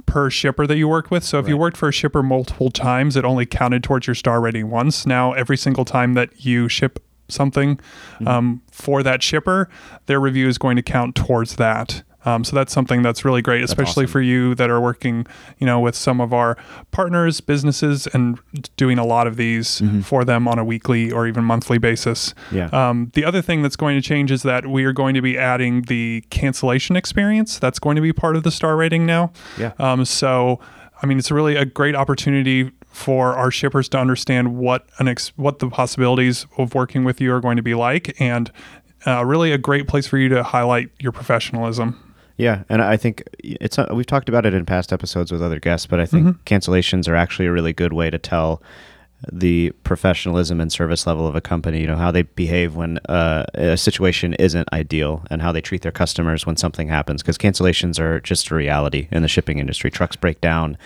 per 0.05 0.29
shipper 0.29 0.67
that 0.67 0.77
you 0.77 0.87
worked 0.87 1.09
with. 1.09 1.23
So 1.23 1.39
if 1.39 1.47
you 1.47 1.57
worked 1.57 1.77
for 1.77 1.87
a 1.89 1.93
shipper 1.93 2.21
multiple 2.21 2.69
times, 2.69 3.15
it 3.15 3.23
only 3.25 3.45
counted 3.45 3.81
towards 3.83 4.07
your 4.07 4.15
star 4.15 4.41
rating 4.41 4.69
once. 4.69 5.05
Now, 5.05 5.31
every 5.33 5.57
single 5.57 5.85
time 5.85 6.13
that 6.15 6.45
you 6.45 6.67
ship 6.69 6.99
something 7.29 7.77
Mm-hmm. 7.77 8.27
um, 8.27 8.61
for 8.71 9.03
that 9.03 9.21
shipper, 9.23 9.69
their 10.07 10.19
review 10.19 10.47
is 10.47 10.57
going 10.57 10.75
to 10.75 10.81
count 10.81 11.15
towards 11.15 11.55
that. 11.57 12.03
Um, 12.25 12.43
so 12.43 12.55
that's 12.55 12.73
something 12.73 13.03
that's 13.03 13.23
really 13.23 13.41
great, 13.41 13.63
especially 13.63 14.03
awesome. 14.03 14.11
for 14.11 14.21
you 14.21 14.53
that 14.55 14.69
are 14.69 14.81
working, 14.81 15.25
you 15.59 15.65
know, 15.65 15.79
with 15.79 15.95
some 15.95 16.19
of 16.19 16.33
our 16.33 16.57
partners, 16.91 17.39
businesses, 17.39 18.05
and 18.07 18.37
doing 18.75 18.97
a 18.97 19.05
lot 19.05 19.27
of 19.27 19.37
these 19.37 19.79
Mm-hmm. 19.79 20.01
for 20.01 20.25
them 20.25 20.45
on 20.47 20.59
a 20.59 20.65
weekly 20.65 21.09
or 21.11 21.25
even 21.27 21.43
monthly 21.45 21.77
basis. 21.77 22.33
Yeah. 22.51 22.65
Um, 22.73 23.11
the 23.13 23.23
other 23.23 23.41
thing 23.41 23.61
that's 23.61 23.77
going 23.77 23.95
to 23.95 24.01
change 24.01 24.29
is 24.31 24.43
that 24.43 24.67
we 24.67 24.83
are 24.83 24.93
going 24.93 25.13
to 25.13 25.21
be 25.21 25.37
adding 25.37 25.83
the 25.83 26.23
cancellation 26.29 26.95
experience. 26.97 27.59
That's 27.59 27.79
going 27.79 27.95
to 27.95 28.01
be 28.01 28.11
part 28.11 28.35
of 28.35 28.43
the 28.43 28.51
star 28.51 28.75
rating 28.75 29.05
now. 29.05 29.31
Yeah. 29.57 29.71
Um, 29.79 30.03
so, 30.03 30.59
I 31.01 31.05
mean, 31.05 31.19
it's 31.19 31.31
really 31.31 31.55
a 31.55 31.65
great 31.65 31.95
opportunity 31.95 32.71
for 32.97 33.35
our 33.35 33.51
shippers 33.51 33.87
to 33.89 33.97
understand 33.99 34.57
what 34.57 34.87
an 34.97 35.07
ex- 35.07 35.31
what 35.35 35.59
the 35.59 35.69
possibilities 35.69 36.47
of 36.57 36.73
working 36.73 37.03
with 37.03 37.21
you 37.21 37.31
are 37.31 37.39
going 37.39 37.55
to 37.57 37.61
be 37.63 37.75
like, 37.75 38.19
and 38.19 38.51
uh, 39.05 39.23
really 39.23 39.51
a 39.51 39.57
great 39.59 39.87
place 39.87 40.07
for 40.07 40.17
you 40.17 40.27
to 40.29 40.41
highlight 40.41 40.89
your 40.99 41.11
professionalism. 41.11 41.95
Yeah, 42.37 42.63
and 42.69 42.81
I 42.81 42.97
think 42.97 43.23
it's 43.43 43.77
uh, 43.77 43.87
we've 43.93 44.05
talked 44.07 44.29
about 44.29 44.45
it 44.47 44.53
in 44.53 44.65
past 44.65 44.91
episodes 44.91 45.31
with 45.31 45.41
other 45.43 45.59
guests, 45.59 45.85
but 45.85 45.99
I 45.99 46.05
think 46.07 46.25
Mm-hmm. 46.25 46.41
cancellations 46.55 47.07
are 47.07 47.15
actually 47.15 47.45
a 47.45 47.51
really 47.51 47.73
good 47.73 47.93
way 47.93 48.09
to 48.09 48.17
tell 48.17 48.61
the 49.31 49.71
professionalism 49.83 50.61
and 50.61 50.71
service 50.71 51.07
level 51.07 51.25
of 51.25 51.35
a 51.35 51.41
company, 51.41 51.81
you 51.81 51.87
know, 51.87 51.95
how 51.95 52.11
they 52.11 52.21
behave 52.21 52.75
when 52.75 52.99
uh, 53.09 53.45
a 53.55 53.77
situation 53.77 54.33
isn't 54.35 54.71
ideal 54.71 55.23
and 55.29 55.41
how 55.41 55.51
they 55.51 55.61
treat 55.61 55.81
their 55.81 55.91
customers 55.91 56.45
when 56.45 56.55
something 56.55 56.87
happens. 56.87 57.23
Because 57.23 57.37
cancellations 57.37 57.99
are 57.99 58.19
just 58.19 58.49
a 58.51 58.55
reality 58.55 59.07
in 59.11 59.23
the 59.23 59.27
shipping 59.27 59.57
industry. 59.59 59.89
Trucks 59.89 60.15
break 60.15 60.39
down, 60.39 60.77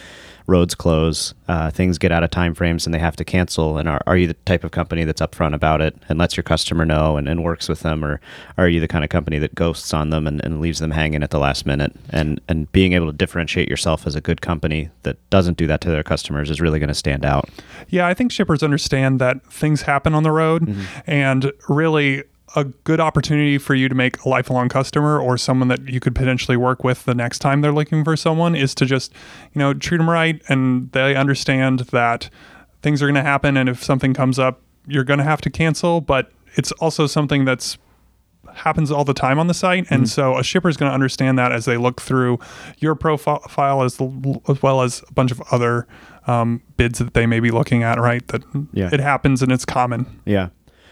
roads 0.48 0.76
close, 0.76 1.34
uh, 1.48 1.72
things 1.72 1.98
get 1.98 2.12
out 2.12 2.24
of 2.24 2.30
time 2.30 2.54
frames 2.54 2.86
and 2.86 2.94
they 2.94 3.00
have 3.00 3.16
to 3.16 3.24
cancel. 3.24 3.78
And 3.78 3.88
are, 3.88 4.02
are 4.06 4.18
you 4.18 4.28
the 4.28 4.34
type 4.34 4.64
of 4.64 4.72
company 4.72 5.04
that's 5.04 5.22
upfront 5.22 5.54
about 5.54 5.82
it 5.82 5.96
and 6.10 6.20
lets 6.20 6.36
your 6.36 6.44
customer 6.44 6.86
know 6.86 7.18
and, 7.18 7.28
and 7.28 7.44
works 7.44 7.70
with 7.70 7.82
them? 7.82 8.04
Or 8.04 8.20
are 8.58 8.68
you 8.68 8.80
the 8.80 8.88
kind 8.88 9.04
of 9.04 9.10
company 9.10 9.40
that 9.40 9.56
ghosts 9.56 9.94
on 9.94 10.10
them 10.10 10.28
and, 10.28 10.44
and 10.44 10.62
leaves 10.62 10.80
them 10.80 10.92
hanging 10.92 11.24
at 11.24 11.32
the 11.32 11.40
last 11.40 11.66
minute? 11.66 11.94
And, 12.10 12.42
and 12.48 12.72
being 12.72 12.94
able 12.94 13.08
to 13.08 13.14
differentiate 13.14 13.70
yourself 13.70 14.06
as 14.06 14.16
a 14.16 14.22
good 14.22 14.42
company 14.42 14.90
that 15.04 15.18
doesn't 15.30 15.58
do 15.58 15.68
that 15.68 15.82
to 15.82 15.90
their 15.90 16.04
customers 16.04 16.50
is 16.50 16.62
really 16.62 16.80
going 16.80 16.90
to 16.90 16.94
stand 16.94 17.26
out. 17.26 17.50
Yeah, 17.90 18.08
I 18.08 18.14
think 18.14 18.21
shippers 18.30 18.62
understand 18.64 19.20
that 19.20 19.46
things 19.52 19.84
happen 19.84 20.14
on 20.14 20.24
the 20.24 20.32
road 20.32 20.64
Mm-hmm. 20.64 20.82
and 21.08 21.52
really 21.70 22.24
a 22.56 22.66
good 22.66 23.00
opportunity 23.00 23.58
for 23.58 23.76
you 23.76 23.88
to 23.88 23.96
make 23.96 24.22
a 24.26 24.30
lifelong 24.30 24.68
customer 24.68 25.18
or 25.20 25.38
someone 25.38 25.70
that 25.70 25.88
you 25.88 26.02
could 26.02 26.14
potentially 26.14 26.58
work 26.58 26.84
with 26.84 27.06
the 27.06 27.16
next 27.16 27.40
time 27.40 27.62
they're 27.62 27.72
looking 27.72 28.04
for 28.04 28.18
someone 28.18 28.56
is 28.56 28.76
to 28.76 28.86
just, 28.86 29.14
you 29.54 29.60
know, 29.60 29.74
treat 29.74 30.00
them 30.00 30.10
right 30.10 30.42
and 30.50 30.92
they 30.92 31.16
understand 31.16 31.80
that 31.92 32.30
things 32.82 33.02
are 33.02 33.06
going 33.06 33.16
to 33.16 33.22
happen 33.22 33.56
and 33.56 33.70
if 33.70 33.82
something 33.82 34.14
comes 34.14 34.38
up, 34.38 34.60
you're 34.86 35.06
going 35.06 35.20
to 35.20 35.24
have 35.24 35.40
to 35.40 35.50
cancel, 35.50 36.02
but 36.02 36.30
it's 36.56 36.74
also 36.74 37.08
something 37.08 37.46
that's 37.46 37.78
happens 38.54 38.92
all 38.92 39.04
the 39.04 39.14
time 39.14 39.40
on 39.40 39.48
the 39.48 39.54
site 39.54 39.86
and 39.90 40.10
so 40.10 40.38
a 40.38 40.44
shipper 40.44 40.70
is 40.70 40.78
going 40.78 40.90
to 40.90 40.94
understand 40.94 41.38
that 41.40 41.52
as 41.52 41.66
they 41.66 41.78
look 41.78 42.02
through 42.02 42.40
your 42.78 42.96
profile 42.96 43.84
as, 43.84 44.00
as 44.48 44.62
well 44.62 44.82
as 44.82 45.04
a 45.10 45.14
bunch 45.14 45.32
of 45.32 45.42
other 45.52 45.88
um, 46.28 46.62
bids 46.78 47.00
that 47.00 47.14
they 47.14 47.26
may 47.26 47.40
be 47.40 47.52
looking 47.52 47.84
at 47.84 48.00
right 48.00 48.28
that 48.30 48.44
Yeah. 48.74 48.90
it 48.92 49.00
happens 49.00 49.42
and 49.42 49.52
it's 49.52 49.66
common 49.66 50.06
Yeah. 50.26 50.50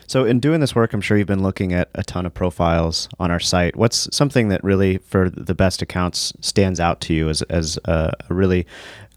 So 0.07 0.25
in 0.25 0.39
doing 0.39 0.59
this 0.59 0.73
work, 0.73 0.91
I'm 0.93 1.01
sure 1.01 1.17
you've 1.19 1.27
been 1.27 1.43
looking 1.43 1.71
at 1.71 1.89
a 1.93 2.01
ton 2.03 2.25
of 2.25 2.33
profiles 2.33 3.07
on 3.19 3.29
our 3.29 3.39
site. 3.39 3.75
What's 3.75 4.07
something 4.11 4.49
that 4.49 4.63
really, 4.63 4.97
for 4.97 5.29
the 5.29 5.53
best 5.53 5.83
accounts, 5.83 6.33
stands 6.41 6.79
out 6.79 6.99
to 7.01 7.13
you 7.13 7.29
as, 7.29 7.43
as 7.43 7.77
a 7.85 8.13
really 8.27 8.65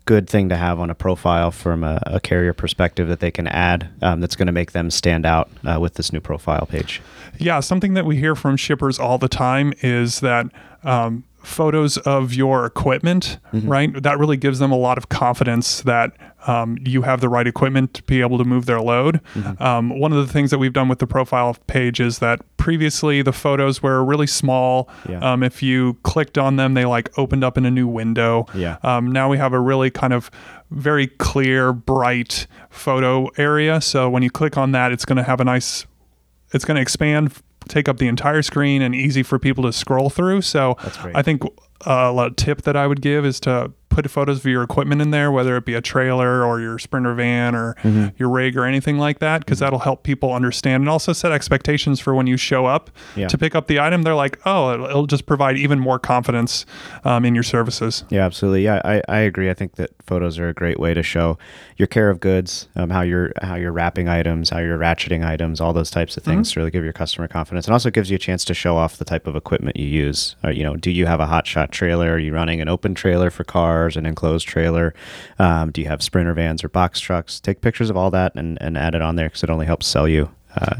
good 0.04 0.28
thing 0.28 0.48
to 0.48 0.56
have 0.56 0.80
on 0.80 0.90
a 0.90 0.94
profile 0.94 1.50
from 1.50 1.84
a, 1.84 2.02
a 2.06 2.20
carrier 2.20 2.52
perspective 2.52 3.08
that 3.08 3.20
they 3.20 3.30
can 3.30 3.46
add 3.46 3.88
um, 4.02 4.20
that's 4.20 4.36
going 4.36 4.46
to 4.46 4.52
make 4.52 4.72
them 4.72 4.90
stand 4.90 5.24
out 5.24 5.50
uh, 5.64 5.78
with 5.80 5.94
this 5.94 6.12
new 6.12 6.20
profile 6.20 6.66
page? 6.66 7.00
Yeah, 7.38 7.60
something 7.60 7.94
that 7.94 8.04
we 8.04 8.16
hear 8.16 8.34
from 8.34 8.56
shippers 8.56 8.98
all 8.98 9.18
the 9.18 9.28
time 9.28 9.72
is 9.80 10.20
that 10.20 10.46
um, 10.84 11.24
photos 11.42 11.98
of 11.98 12.32
your 12.34 12.64
equipment, 12.66 13.38
right? 13.52 14.02
That 14.02 14.18
really 14.18 14.36
gives 14.36 14.58
them 14.58 14.72
a 14.72 14.76
lot 14.76 14.98
of 14.98 15.08
confidence 15.08 15.82
that 15.82 16.12
um, 16.46 16.76
you 16.84 17.02
have 17.02 17.20
the 17.20 17.28
right 17.28 17.46
equipment 17.46 17.94
to 17.94 18.02
be 18.02 18.20
able 18.20 18.38
to 18.38 18.44
move 18.44 18.66
their 18.66 18.80
load. 18.80 19.20
Um, 19.60 19.98
one 19.98 20.12
of 20.12 20.26
the 20.26 20.32
things 20.32 20.50
that 20.50 20.58
we've 20.58 20.72
done 20.72 20.88
with 20.88 20.98
the 20.98 21.06
profile 21.06 21.56
page 21.66 22.00
is 22.00 22.18
that 22.18 22.40
previously 22.56 23.22
the 23.22 23.32
photos 23.32 23.82
were 23.82 24.04
really 24.04 24.26
small. 24.26 24.88
Yeah. 25.08 25.18
Um, 25.20 25.42
if 25.42 25.62
you 25.62 25.94
clicked 26.02 26.38
on 26.38 26.56
them, 26.56 26.74
they 26.74 26.84
like 26.84 27.16
opened 27.18 27.44
up 27.44 27.58
in 27.58 27.66
a 27.66 27.70
new 27.70 27.86
window. 27.86 28.46
Yeah. 28.54 28.78
Um, 28.82 29.12
now 29.12 29.28
we 29.28 29.38
have 29.38 29.52
a 29.52 29.60
really 29.60 29.90
kind 29.90 30.12
of 30.12 30.30
very 30.70 31.06
clear, 31.06 31.72
bright 31.72 32.46
photo 32.70 33.28
area. 33.36 33.80
So 33.80 34.08
when 34.08 34.22
you 34.22 34.30
click 34.30 34.56
on 34.56 34.72
that, 34.72 34.92
it's 34.92 35.04
going 35.04 35.18
to 35.18 35.22
have 35.22 35.40
a 35.40 35.44
nice 35.44 35.86
it's 36.52 36.64
going 36.64 36.76
to 36.76 36.82
expand, 36.82 37.32
take 37.68 37.88
up 37.88 37.98
the 37.98 38.08
entire 38.08 38.42
screen, 38.42 38.82
and 38.82 38.94
easy 38.94 39.22
for 39.22 39.38
people 39.38 39.64
to 39.64 39.72
scroll 39.72 40.10
through. 40.10 40.42
So 40.42 40.76
I 41.14 41.22
think 41.22 41.42
uh, 41.86 42.14
a 42.16 42.30
tip 42.30 42.62
that 42.62 42.76
I 42.76 42.86
would 42.86 43.00
give 43.00 43.24
is 43.24 43.40
to 43.40 43.72
put 43.94 44.10
photos 44.10 44.38
of 44.38 44.46
your 44.46 44.62
equipment 44.62 45.00
in 45.02 45.10
there, 45.10 45.30
whether 45.30 45.56
it 45.56 45.64
be 45.64 45.74
a 45.74 45.80
trailer 45.80 46.44
or 46.44 46.60
your 46.60 46.78
Sprinter 46.78 47.14
van 47.14 47.54
or 47.54 47.74
Mm-hmm. 47.82 48.08
your 48.16 48.28
rig 48.28 48.56
or 48.56 48.64
anything 48.64 48.98
like 48.98 49.18
that, 49.18 49.40
because 49.40 49.58
that'll 49.58 49.80
help 49.80 50.02
people 50.02 50.32
understand 50.32 50.82
and 50.82 50.88
also 50.88 51.12
set 51.12 51.32
expectations 51.32 52.00
for 52.00 52.14
when 52.14 52.26
you 52.26 52.36
show 52.36 52.66
up 52.66 52.90
Yeah. 53.16 53.28
to 53.28 53.36
pick 53.38 53.54
up 53.54 53.66
the 53.66 53.80
item. 53.80 54.02
They're 54.02 54.14
like, 54.14 54.38
oh, 54.46 54.72
it'll, 54.74 54.86
it'll 54.86 55.06
just 55.06 55.26
provide 55.26 55.56
even 55.56 55.78
more 55.80 55.98
confidence 55.98 56.64
um, 57.04 57.24
in 57.24 57.34
your 57.34 57.42
services. 57.42 58.04
Yeah, 58.10 58.24
absolutely. 58.24 58.64
Yeah, 58.64 58.80
I, 58.84 59.02
I 59.08 59.18
agree. 59.20 59.50
I 59.50 59.54
think 59.54 59.76
that 59.76 59.90
photos 60.06 60.38
are 60.38 60.48
a 60.48 60.54
great 60.54 60.78
way 60.78 60.94
to 60.94 61.02
show 61.02 61.38
your 61.76 61.86
care 61.88 62.08
of 62.10 62.20
goods, 62.20 62.68
um, 62.76 62.90
how 62.90 63.00
you're 63.02 63.32
how 63.42 63.54
you're 63.56 63.72
wrapping 63.72 64.08
items, 64.08 64.50
how 64.50 64.58
you're 64.58 64.78
ratcheting 64.78 65.24
items, 65.26 65.60
all 65.60 65.72
those 65.72 65.90
types 65.90 66.16
of 66.16 66.22
things 66.22 66.52
to 66.52 66.60
really 66.60 66.70
give 66.70 66.84
your 66.84 66.92
customer 66.92 67.26
confidence, 67.28 67.66
and 67.66 67.72
also 67.72 67.90
gives 67.90 68.10
you 68.10 68.16
a 68.16 68.18
chance 68.18 68.44
to 68.44 68.54
show 68.54 68.76
off 68.76 68.96
the 68.98 69.04
type 69.04 69.26
of 69.26 69.34
equipment 69.36 69.76
you 69.76 69.86
use. 69.86 70.36
Or, 70.44 70.50
you 70.52 70.62
know, 70.62 70.76
do 70.76 70.90
you 70.90 71.06
have 71.06 71.20
a 71.20 71.26
hot 71.26 71.46
shot 71.46 71.72
trailer? 71.72 72.12
Are 72.12 72.18
you 72.18 72.32
running 72.34 72.60
an 72.60 72.68
open 72.68 72.94
trailer 72.94 73.30
for 73.30 73.44
cars, 73.82 73.96
an 73.96 74.06
enclosed 74.06 74.46
trailer? 74.46 74.94
Um, 75.38 75.70
do 75.72 75.80
you 75.80 75.88
have 75.88 76.02
sprinter 76.02 76.34
vans 76.34 76.62
or 76.64 76.68
box 76.68 77.00
trucks? 77.00 77.40
Take 77.40 77.60
pictures 77.60 77.90
of 77.90 77.96
all 77.96 78.10
that 78.12 78.32
and, 78.34 78.58
and 78.60 78.78
add 78.78 78.94
it 78.94 79.02
on 79.02 79.16
there 79.16 79.28
because 79.28 79.42
it 79.42 79.50
only 79.50 79.66
helps 79.66 79.86
sell 79.86 80.06
you. 80.08 80.30
Uh, 80.56 80.76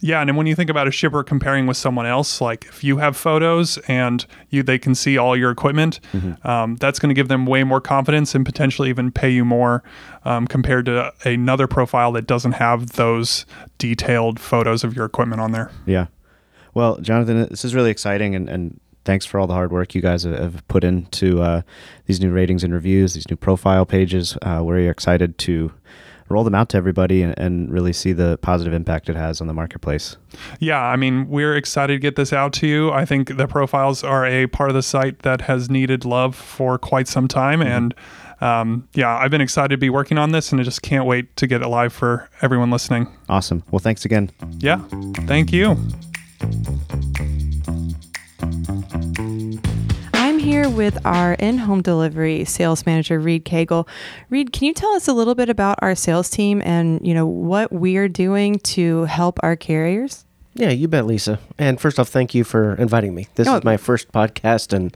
Yeah, 0.00 0.20
and 0.20 0.28
then 0.28 0.36
when 0.36 0.46
you 0.46 0.54
think 0.54 0.68
about 0.68 0.86
a 0.86 0.90
shipper 0.90 1.22
comparing 1.24 1.66
with 1.66 1.78
someone 1.78 2.04
else, 2.04 2.38
like 2.42 2.66
if 2.66 2.84
you 2.84 2.98
have 2.98 3.16
photos 3.16 3.78
and 3.88 4.26
you 4.50 4.62
they 4.62 4.78
can 4.78 4.94
see 4.94 5.16
all 5.16 5.34
your 5.34 5.50
equipment, 5.50 5.98
um, 6.42 6.76
that's 6.76 6.98
going 6.98 7.08
to 7.08 7.14
give 7.14 7.28
them 7.28 7.46
way 7.46 7.64
more 7.64 7.80
confidence 7.80 8.34
and 8.34 8.44
potentially 8.44 8.90
even 8.90 9.10
pay 9.10 9.30
you 9.30 9.46
more 9.46 9.82
um, 10.26 10.46
compared 10.46 10.84
to 10.86 11.10
another 11.24 11.66
profile 11.66 12.12
that 12.12 12.26
doesn't 12.26 12.52
have 12.52 12.92
those 12.92 13.46
detailed 13.78 14.38
photos 14.38 14.84
of 14.84 14.94
your 14.94 15.06
equipment 15.06 15.40
on 15.40 15.52
there. 15.52 15.70
Yeah. 15.86 16.08
Well, 16.74 16.98
Jonathan, 17.00 17.46
this 17.48 17.64
is 17.64 17.74
really 17.74 17.90
exciting, 17.90 18.34
and, 18.34 18.48
and 18.48 18.80
thanks 19.04 19.24
for 19.26 19.38
all 19.38 19.46
the 19.46 19.54
hard 19.54 19.72
work 19.72 19.94
you 19.94 20.00
guys 20.00 20.24
have, 20.24 20.66
put 20.68 20.84
into 20.84 21.40
uh, 21.42 21.62
these 22.06 22.20
new 22.20 22.32
ratings 22.32 22.64
and 22.64 22.72
reviews, 22.72 23.14
these 23.14 23.28
new 23.30 23.36
profile 23.36 23.86
pages. 23.86 24.36
Uh, 24.42 24.60
we're 24.64 24.90
excited 24.90 25.38
to 25.38 25.72
roll 26.28 26.44
them 26.44 26.54
out 26.54 26.70
to 26.70 26.76
everybody 26.76 27.22
and, 27.22 27.38
and 27.38 27.70
really 27.70 27.92
see 27.92 28.12
the 28.12 28.38
positive 28.38 28.72
impact 28.72 29.08
it 29.08 29.16
has 29.16 29.40
on 29.40 29.46
the 29.46 29.52
marketplace. 29.52 30.16
Yeah, 30.58 30.80
I 30.80 30.96
mean, 30.96 31.28
we're 31.28 31.54
excited 31.56 31.94
to 31.94 31.98
get 31.98 32.16
this 32.16 32.32
out 32.32 32.52
to 32.54 32.66
you. 32.66 32.90
I 32.90 33.04
think 33.04 33.36
the 33.36 33.46
profiles 33.46 34.02
are 34.02 34.24
a 34.26 34.46
part 34.46 34.70
of 34.70 34.74
the 34.74 34.82
site 34.82 35.20
that 35.20 35.42
has 35.42 35.68
needed 35.68 36.04
love 36.04 36.34
for 36.34 36.78
quite 36.78 37.08
some 37.08 37.28
time. 37.28 37.62
And 37.62 37.94
um, 38.40 38.88
yeah, 38.94 39.16
I've 39.16 39.30
been 39.30 39.40
excited 39.40 39.70
to 39.70 39.76
be 39.78 39.90
working 39.90 40.18
on 40.18 40.32
this 40.32 40.50
and 40.50 40.60
I 40.60 40.64
just 40.64 40.82
can't 40.82 41.06
wait 41.06 41.36
to 41.36 41.46
get 41.46 41.62
it 41.62 41.68
live 41.68 41.92
for 41.92 42.28
everyone 42.42 42.70
listening. 42.70 43.06
Awesome. 43.28 43.62
Well, 43.70 43.78
thanks 43.78 44.04
again. 44.04 44.30
Yeah, 44.58 44.82
thank 45.26 45.52
you. 45.52 45.76
Here 50.44 50.68
with 50.68 51.04
our 51.06 51.32
in 51.34 51.56
home 51.56 51.80
delivery 51.80 52.44
sales 52.44 52.84
manager, 52.84 53.18
Reid 53.18 53.46
Kegel. 53.46 53.88
Reid, 54.28 54.52
can 54.52 54.66
you 54.66 54.74
tell 54.74 54.90
us 54.90 55.08
a 55.08 55.14
little 55.14 55.34
bit 55.34 55.48
about 55.48 55.78
our 55.80 55.94
sales 55.94 56.28
team 56.28 56.60
and 56.66 57.04
you 57.04 57.14
know 57.14 57.26
what 57.26 57.72
we're 57.72 58.08
doing 58.10 58.58
to 58.60 59.04
help 59.04 59.38
our 59.42 59.56
carriers? 59.56 60.26
Yeah, 60.54 60.68
you 60.68 60.86
bet, 60.86 61.06
Lisa. 61.06 61.40
And 61.58 61.80
first 61.80 61.98
off, 61.98 62.08
thank 62.10 62.34
you 62.34 62.44
for 62.44 62.74
inviting 62.74 63.14
me. 63.14 63.26
This 63.36 63.48
Oh. 63.48 63.56
is 63.56 63.64
my 63.64 63.78
first 63.78 64.12
podcast 64.12 64.72
and 64.74 64.94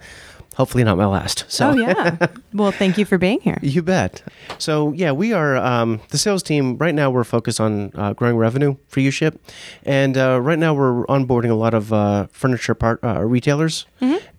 hopefully 0.59 0.85
not 0.85 0.99
my 0.99 1.07
last. 1.07 1.45
So 1.49 1.71
Oh 1.71 1.75
yeah. 1.75 2.27
well, 2.53 2.73
thank 2.73 2.99
you 2.99 3.05
for 3.07 3.17
being 3.17 3.41
here. 3.41 3.59
You 3.63 3.81
bet. 3.83 4.23
So 4.59 4.93
yeah, 4.93 5.13
we 5.13 5.33
are 5.33 5.57
um, 5.57 6.01
the 6.11 6.19
sales 6.19 6.43
team. 6.43 6.77
Right 6.77 6.95
now, 6.95 7.09
we're 7.11 7.25
focused 7.25 7.61
on 7.61 7.93
uh, 7.95 8.13
growing 8.13 8.37
revenue 8.37 8.77
for 8.89 9.01
UShip, 9.01 9.39
and 9.85 10.19
uh, 10.19 10.41
right 10.41 10.59
now 10.59 10.75
we're 10.75 11.07
onboarding 11.07 11.51
a 11.51 11.55
lot 11.55 11.73
of 11.75 11.93
uh, 11.93 12.27
furniture 12.33 12.75
part 12.75 12.99
uh, 13.03 13.23
retailers. 13.25 13.87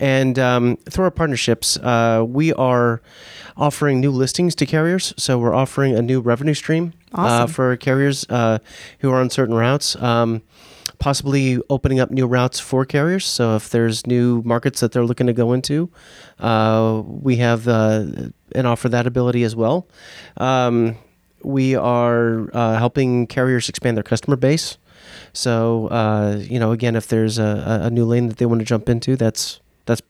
And 0.01 0.39
um, 0.39 0.77
through 0.89 1.03
our 1.05 1.11
partnerships, 1.11 1.75
uh, 1.77 2.23
we 2.25 2.53
are 2.53 3.01
offering 3.57 3.99
new 3.99 4.11
listings 4.11 4.55
to 4.55 4.65
carriers. 4.65 5.13
So 5.17 5.37
we're 5.37 5.53
offering 5.53 5.93
a 5.93 6.01
new 6.01 6.21
revenue 6.21 6.53
stream 6.53 6.93
uh, 7.13 7.21
Awesome. 7.21 7.53
for 7.53 7.75
carriers 7.75 8.25
uh, 8.29 8.59
who 8.99 9.11
are 9.11 9.19
on 9.19 9.29
certain 9.29 9.55
routes. 9.55 9.97
Um, 9.97 10.41
possibly 10.99 11.59
opening 11.69 11.99
up 11.99 12.11
new 12.11 12.27
routes 12.27 12.59
for 12.59 12.85
carriers. 12.85 13.25
So 13.25 13.55
if 13.55 13.69
there's 13.69 14.05
new 14.05 14.41
markets 14.43 14.81
that 14.81 14.91
they're 14.91 15.05
looking 15.05 15.27
to 15.27 15.33
go 15.33 15.53
into, 15.53 15.89
uh, 16.39 17.01
we 17.05 17.37
have 17.37 17.67
uh, 17.67 18.05
and 18.53 18.67
offer 18.67 18.89
that 18.89 19.07
ability 19.07 19.43
as 19.43 19.55
well. 19.55 19.87
Um, 20.37 20.95
we 21.41 21.73
are 21.75 22.49
uh, 22.53 22.77
helping 22.77 23.27
carriers 23.27 23.69
expand 23.69 23.95
their 23.95 24.03
customer 24.03 24.35
base. 24.35 24.77
So 25.31 25.87
uh, 25.87 26.37
you 26.41 26.59
know, 26.59 26.71
again, 26.71 26.95
if 26.95 27.07
there's 27.07 27.39
a, 27.39 27.81
a 27.81 27.85
a 27.87 27.89
new 27.89 28.05
lane 28.05 28.27
that 28.27 28.37
they 28.37 28.45
want 28.45 28.59
to 28.59 28.65
jump 28.65 28.89
into, 28.89 29.15
that's 29.15 29.61
that's 29.85 30.01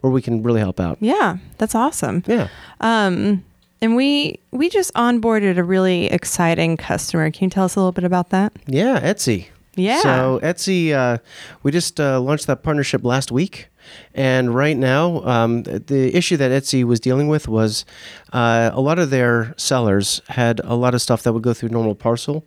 where 0.00 0.12
we 0.12 0.22
can 0.22 0.42
really 0.42 0.60
help 0.60 0.78
out. 0.78 0.98
Yeah, 1.00 1.38
that's 1.58 1.74
awesome. 1.74 2.22
Yeah. 2.26 2.48
Um, 2.80 3.44
and 3.82 3.96
we 3.96 4.38
we 4.52 4.68
just 4.68 4.94
onboarded 4.94 5.58
a 5.58 5.64
really 5.64 6.06
exciting 6.06 6.76
customer. 6.76 7.30
Can 7.30 7.44
you 7.44 7.50
tell 7.50 7.64
us 7.64 7.76
a 7.76 7.80
little 7.80 7.92
bit 7.92 8.04
about 8.04 8.30
that? 8.30 8.52
Yeah, 8.66 9.00
Etsy. 9.00 9.48
Yeah. 9.76 10.00
So 10.00 10.40
Etsy, 10.42 10.92
uh, 10.92 11.18
we 11.62 11.70
just 11.70 12.00
uh, 12.00 12.20
launched 12.20 12.46
that 12.48 12.62
partnership 12.62 13.04
last 13.04 13.30
week, 13.30 13.68
and 14.14 14.54
right 14.54 14.76
now, 14.76 15.22
um, 15.24 15.62
the 15.62 16.14
issue 16.16 16.36
that 16.38 16.50
Etsy 16.50 16.82
was 16.84 16.98
dealing 16.98 17.28
with 17.28 17.46
was 17.46 17.84
uh, 18.32 18.70
a 18.72 18.80
lot 18.80 18.98
of 18.98 19.10
their 19.10 19.54
sellers 19.56 20.22
had 20.28 20.60
a 20.64 20.74
lot 20.74 20.94
of 20.94 21.02
stuff 21.02 21.22
that 21.22 21.32
would 21.32 21.42
go 21.42 21.54
through 21.54 21.68
normal 21.68 21.94
parcel. 21.94 22.44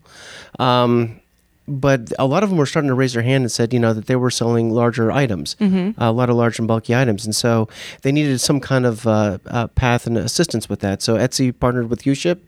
Um, 0.57 1.18
but 1.69 2.11
a 2.17 2.25
lot 2.25 2.43
of 2.43 2.49
them 2.49 2.57
were 2.57 2.65
starting 2.65 2.89
to 2.89 2.93
raise 2.95 3.13
their 3.13 3.23
hand 3.23 3.43
and 3.43 3.51
said, 3.51 3.73
you 3.73 3.79
know, 3.79 3.93
that 3.93 4.07
they 4.07 4.15
were 4.15 4.31
selling 4.31 4.71
larger 4.71 5.11
items, 5.11 5.55
Mm-hmm. 5.59 6.01
a 6.01 6.11
lot 6.11 6.29
of 6.29 6.35
large 6.35 6.57
and 6.59 6.67
bulky 6.67 6.95
items, 6.95 7.25
and 7.25 7.35
so 7.35 7.67
they 8.01 8.11
needed 8.11 8.39
some 8.41 8.59
kind 8.59 8.85
of 8.85 9.05
uh, 9.07 9.37
uh, 9.47 9.67
path 9.67 10.07
and 10.07 10.17
assistance 10.17 10.67
with 10.67 10.79
that. 10.81 11.01
So 11.01 11.15
Etsy 11.17 11.57
partnered 11.57 11.89
with 11.89 12.03
UShip, 12.03 12.39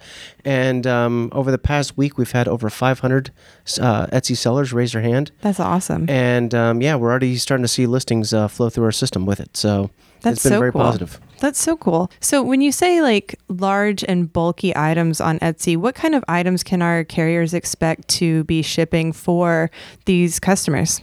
and 0.43 0.87
um, 0.87 1.29
over 1.33 1.51
the 1.51 1.57
past 1.57 1.97
week, 1.97 2.17
we've 2.17 2.31
had 2.31 2.47
over 2.47 2.69
500 2.69 3.31
uh, 3.79 4.07
Etsy 4.07 4.35
sellers 4.35 4.73
raise 4.73 4.93
their 4.93 5.01
hand, 5.01 5.31
That's 5.41 5.59
awesome. 5.59 6.09
and 6.09 6.53
um, 6.55 6.81
yeah, 6.81 6.95
we're 6.95 7.09
already 7.11 7.37
starting 7.37 7.63
to 7.63 7.67
see 7.67 7.85
listings 7.85 8.33
uh, 8.33 8.47
flow 8.47 8.69
through 8.69 8.85
our 8.85 8.91
system 8.91 9.25
with 9.25 9.39
it. 9.39 9.55
So 9.55 9.91
That's 10.21 10.37
it's 10.37 10.43
been 10.43 10.53
so 10.53 10.59
very 10.59 10.71
cool. 10.71 10.81
positive. 10.81 11.19
That's 11.39 11.59
so 11.59 11.75
cool. 11.75 12.11
So 12.19 12.43
when 12.43 12.61
you 12.61 12.71
say 12.71 13.01
like 13.01 13.39
large 13.47 14.03
and 14.03 14.31
bulky 14.31 14.75
items 14.75 15.19
on 15.19 15.39
Etsy, 15.39 15.75
what 15.75 15.95
kind 15.95 16.13
of 16.13 16.23
items 16.27 16.63
can 16.63 16.81
our 16.81 17.03
carriers 17.03 17.53
expect 17.53 18.07
to 18.09 18.43
be 18.43 18.61
shipping 18.61 19.11
for 19.11 19.71
these 20.05 20.39
customers? 20.39 21.01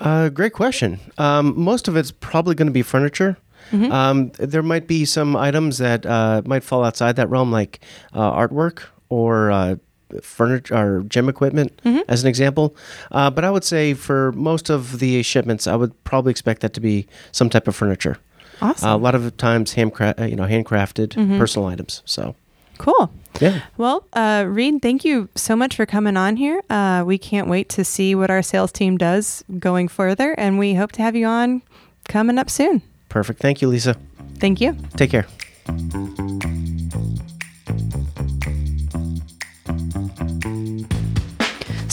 Uh, 0.00 0.28
great 0.28 0.52
question. 0.52 1.00
Um, 1.18 1.58
most 1.58 1.88
of 1.88 1.96
it's 1.96 2.10
probably 2.10 2.54
going 2.54 2.66
to 2.66 2.72
be 2.72 2.82
furniture. 2.82 3.36
Mm-hmm. 3.70 3.92
Um, 3.92 4.30
there 4.38 4.62
might 4.62 4.86
be 4.86 5.04
some 5.04 5.36
items 5.36 5.78
that 5.78 6.06
uh, 6.06 6.42
might 6.44 6.64
fall 6.64 6.84
outside 6.84 7.16
that 7.16 7.28
realm, 7.28 7.52
like 7.52 7.80
uh, 8.12 8.32
artwork 8.32 8.84
or 9.08 9.50
uh, 9.50 9.76
furniture 10.22 10.74
or 10.76 11.02
gym 11.08 11.28
equipment, 11.28 11.72
Mm-hmm. 11.84 12.00
as 12.08 12.22
an 12.22 12.28
example. 12.28 12.74
Uh, 13.12 13.30
but 13.30 13.44
I 13.44 13.50
would 13.50 13.64
say 13.64 13.94
for 13.94 14.32
most 14.32 14.70
of 14.70 14.98
the 14.98 15.22
shipments, 15.22 15.66
I 15.66 15.76
would 15.76 15.92
probably 16.04 16.30
expect 16.30 16.60
that 16.62 16.72
to 16.74 16.80
be 16.80 17.06
some 17.32 17.48
type 17.50 17.68
of 17.68 17.76
furniture. 17.76 18.18
Awesome. 18.60 18.88
Uh, 18.88 18.96
a 18.96 18.98
lot 18.98 19.14
of 19.14 19.36
times, 19.36 19.74
handcra- 19.74 20.18
uh, 20.20 20.24
you 20.24 20.36
know, 20.36 20.44
handcrafted 20.44 21.08
Mm-hmm. 21.14 21.38
personal 21.38 21.68
items. 21.68 22.02
So 22.04 22.34
cool. 22.78 23.10
yeah. 23.40 23.60
Well, 23.76 24.04
uh, 24.14 24.44
Reid, 24.48 24.82
thank 24.82 25.04
you 25.04 25.28
so 25.34 25.54
much 25.56 25.76
for 25.76 25.86
coming 25.86 26.16
on 26.16 26.36
here. 26.36 26.60
Uh, 26.70 27.02
we 27.06 27.18
can't 27.18 27.48
wait 27.48 27.68
to 27.70 27.84
see 27.84 28.14
what 28.14 28.30
our 28.30 28.42
sales 28.42 28.72
team 28.72 28.96
does 28.98 29.44
going 29.58 29.88
further, 29.88 30.32
and 30.32 30.58
we 30.58 30.74
hope 30.74 30.92
to 30.92 31.02
have 31.02 31.14
you 31.16 31.26
on 31.26 31.62
coming 32.08 32.38
up 32.38 32.50
soon. 32.50 32.82
Perfect. 33.08 33.40
Thank 33.40 33.62
you, 33.62 33.68
Lisa. 33.68 33.96
Thank 34.40 34.60
you. 34.60 34.76
Take 34.96 35.10
care. 35.10 35.26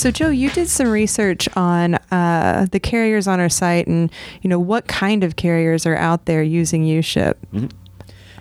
So, 0.05 0.11
Joe, 0.11 0.29
you 0.29 0.51
did 0.51 0.69
some 0.69 0.89
research 0.89 1.49
on 1.55 1.95
uh, 2.11 2.67
the 2.71 2.79
carriers 2.79 3.27
on 3.27 3.39
our 3.39 3.49
site, 3.49 3.87
and 3.87 4.11
you 4.43 4.47
know 4.51 4.59
what 4.59 4.87
kind 4.87 5.23
of 5.23 5.35
carriers 5.35 5.87
are 5.87 5.95
out 5.95 6.25
there 6.25 6.43
using 6.43 6.83
UShip. 6.83 7.33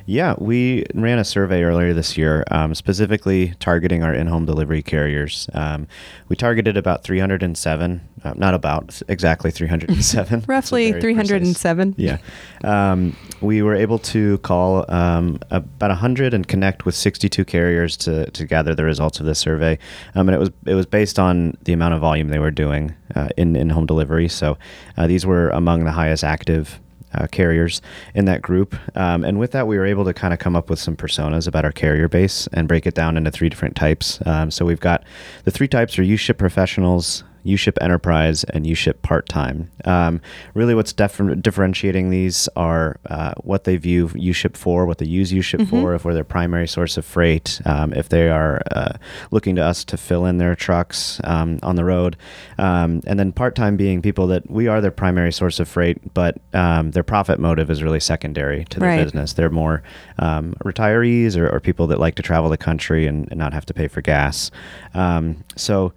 Yeah, 0.06 0.34
we 0.38 0.84
ran 0.94 1.18
a 1.18 1.24
survey 1.24 1.62
earlier 1.62 1.94
this 1.94 2.18
year, 2.18 2.44
um, 2.50 2.74
specifically 2.74 3.54
targeting 3.58 4.02
our 4.02 4.12
in-home 4.12 4.44
delivery 4.44 4.82
carriers. 4.82 5.48
Um, 5.54 5.86
we 6.28 6.36
targeted 6.36 6.76
about 6.76 7.02
307, 7.04 8.00
uh, 8.22 8.34
not 8.36 8.52
about 8.52 9.00
exactly 9.08 9.50
307. 9.50 10.44
Roughly 10.48 10.92
so 10.92 11.00
307. 11.00 11.94
precise- 11.94 12.20
Yeah, 12.64 12.90
um, 12.92 13.16
we 13.40 13.62
were 13.62 13.74
able 13.74 13.98
to 14.00 14.36
call 14.38 14.84
um, 14.90 15.38
about 15.50 15.90
100 15.90 16.34
and 16.34 16.46
connect 16.46 16.84
with 16.84 16.94
62 16.94 17.42
carriers 17.46 17.96
to, 17.98 18.30
to 18.32 18.44
gather 18.44 18.74
the 18.74 18.84
results 18.84 19.20
of 19.20 19.26
this 19.26 19.38
survey, 19.38 19.78
um, 20.14 20.28
and 20.28 20.36
it 20.36 20.38
was 20.38 20.50
it 20.66 20.74
was 20.74 20.84
based 20.86 21.18
on 21.18 21.56
the 21.64 21.72
amount 21.72 21.94
of 21.94 22.00
volume 22.00 22.28
they 22.28 22.38
were 22.38 22.50
doing 22.50 22.94
uh, 23.14 23.28
in 23.38 23.56
in-home 23.56 23.86
delivery. 23.86 24.28
So 24.28 24.58
uh, 24.98 25.06
these 25.06 25.24
were 25.24 25.48
among 25.50 25.84
the 25.84 25.92
highest 25.92 26.24
active 26.24 26.78
uh, 27.14 27.26
carriers 27.28 27.80
in 28.14 28.24
that 28.26 28.42
group. 28.42 28.74
Um, 28.96 29.24
and 29.24 29.38
with 29.38 29.52
that, 29.52 29.66
we 29.66 29.78
were 29.78 29.86
able 29.86 30.04
to 30.04 30.14
kind 30.14 30.32
of 30.32 30.38
come 30.40 30.56
up 30.56 30.70
with 30.70 30.78
some 30.78 30.96
personas 30.96 31.46
about 31.46 31.64
our 31.64 31.72
carrier 31.72 32.08
base 32.08 32.46
and 32.52 32.68
break 32.68 32.86
it 32.86 32.94
down 32.94 33.16
into 33.16 33.30
three 33.30 33.48
different 33.48 33.76
types. 33.76 34.20
Um, 34.26 34.50
so 34.50 34.64
we've 34.64 34.80
got 34.80 35.04
the 35.44 35.50
three 35.50 35.68
types 35.68 35.98
are 35.98 36.02
U-ship 36.02 36.38
professionals, 36.38 37.24
U-ship 37.44 37.78
enterprise, 37.80 38.42
and 38.44 38.66
U-ship 38.66 39.02
part-time. 39.02 39.70
Um, 39.84 40.20
really, 40.54 40.74
what's 40.74 40.92
differ- 40.92 41.34
differentiating 41.34 42.10
these 42.10 42.48
are 42.56 42.98
uh, 43.08 43.34
what 43.42 43.64
they 43.64 43.76
view 43.76 44.10
U-ship 44.14 44.56
for, 44.56 44.86
what 44.86 44.98
they 44.98 45.06
use 45.06 45.32
U-ship 45.32 45.62
for, 45.68 45.94
if 45.94 46.04
we're 46.04 46.14
their 46.14 46.24
primary 46.24 46.66
source 46.66 46.96
of 46.96 47.04
freight, 47.04 47.60
um, 47.66 47.92
if 47.92 48.08
they 48.08 48.28
are 48.28 48.62
uh, 48.72 48.94
looking 49.30 49.54
to 49.56 49.62
us 49.62 49.84
to 49.84 49.96
fill 49.96 50.24
in 50.26 50.38
their 50.38 50.56
trucks 50.56 51.20
um, 51.24 51.58
on 51.62 51.76
the 51.76 51.84
road, 51.84 52.16
um, 52.58 53.00
and 53.06 53.18
then 53.20 53.30
part-time 53.30 53.76
being 53.76 54.02
people 54.02 54.26
that 54.26 54.50
we 54.50 54.66
are 54.66 54.80
their 54.80 54.90
primary 54.90 55.32
source 55.32 55.60
of 55.60 55.68
freight, 55.68 56.14
but 56.14 56.38
um, 56.54 56.90
their 56.92 57.02
profit 57.04 57.38
motive 57.38 57.70
is 57.70 57.82
really 57.82 58.00
secondary 58.00 58.64
to 58.66 58.80
their 58.80 58.88
Right. 58.88 59.04
business. 59.04 59.34
They're 59.34 59.50
more 59.50 59.82
um, 60.18 60.54
retirees 60.64 61.36
or, 61.36 61.48
or 61.48 61.60
people 61.60 61.86
that 61.88 62.00
like 62.00 62.14
to 62.16 62.22
travel 62.22 62.48
the 62.50 62.56
country 62.56 63.06
and, 63.06 63.28
and 63.30 63.38
not 63.38 63.52
have 63.52 63.66
to 63.66 63.74
pay 63.74 63.88
for 63.88 64.00
gas. 64.00 64.50
Um, 64.94 65.44
so 65.56 65.92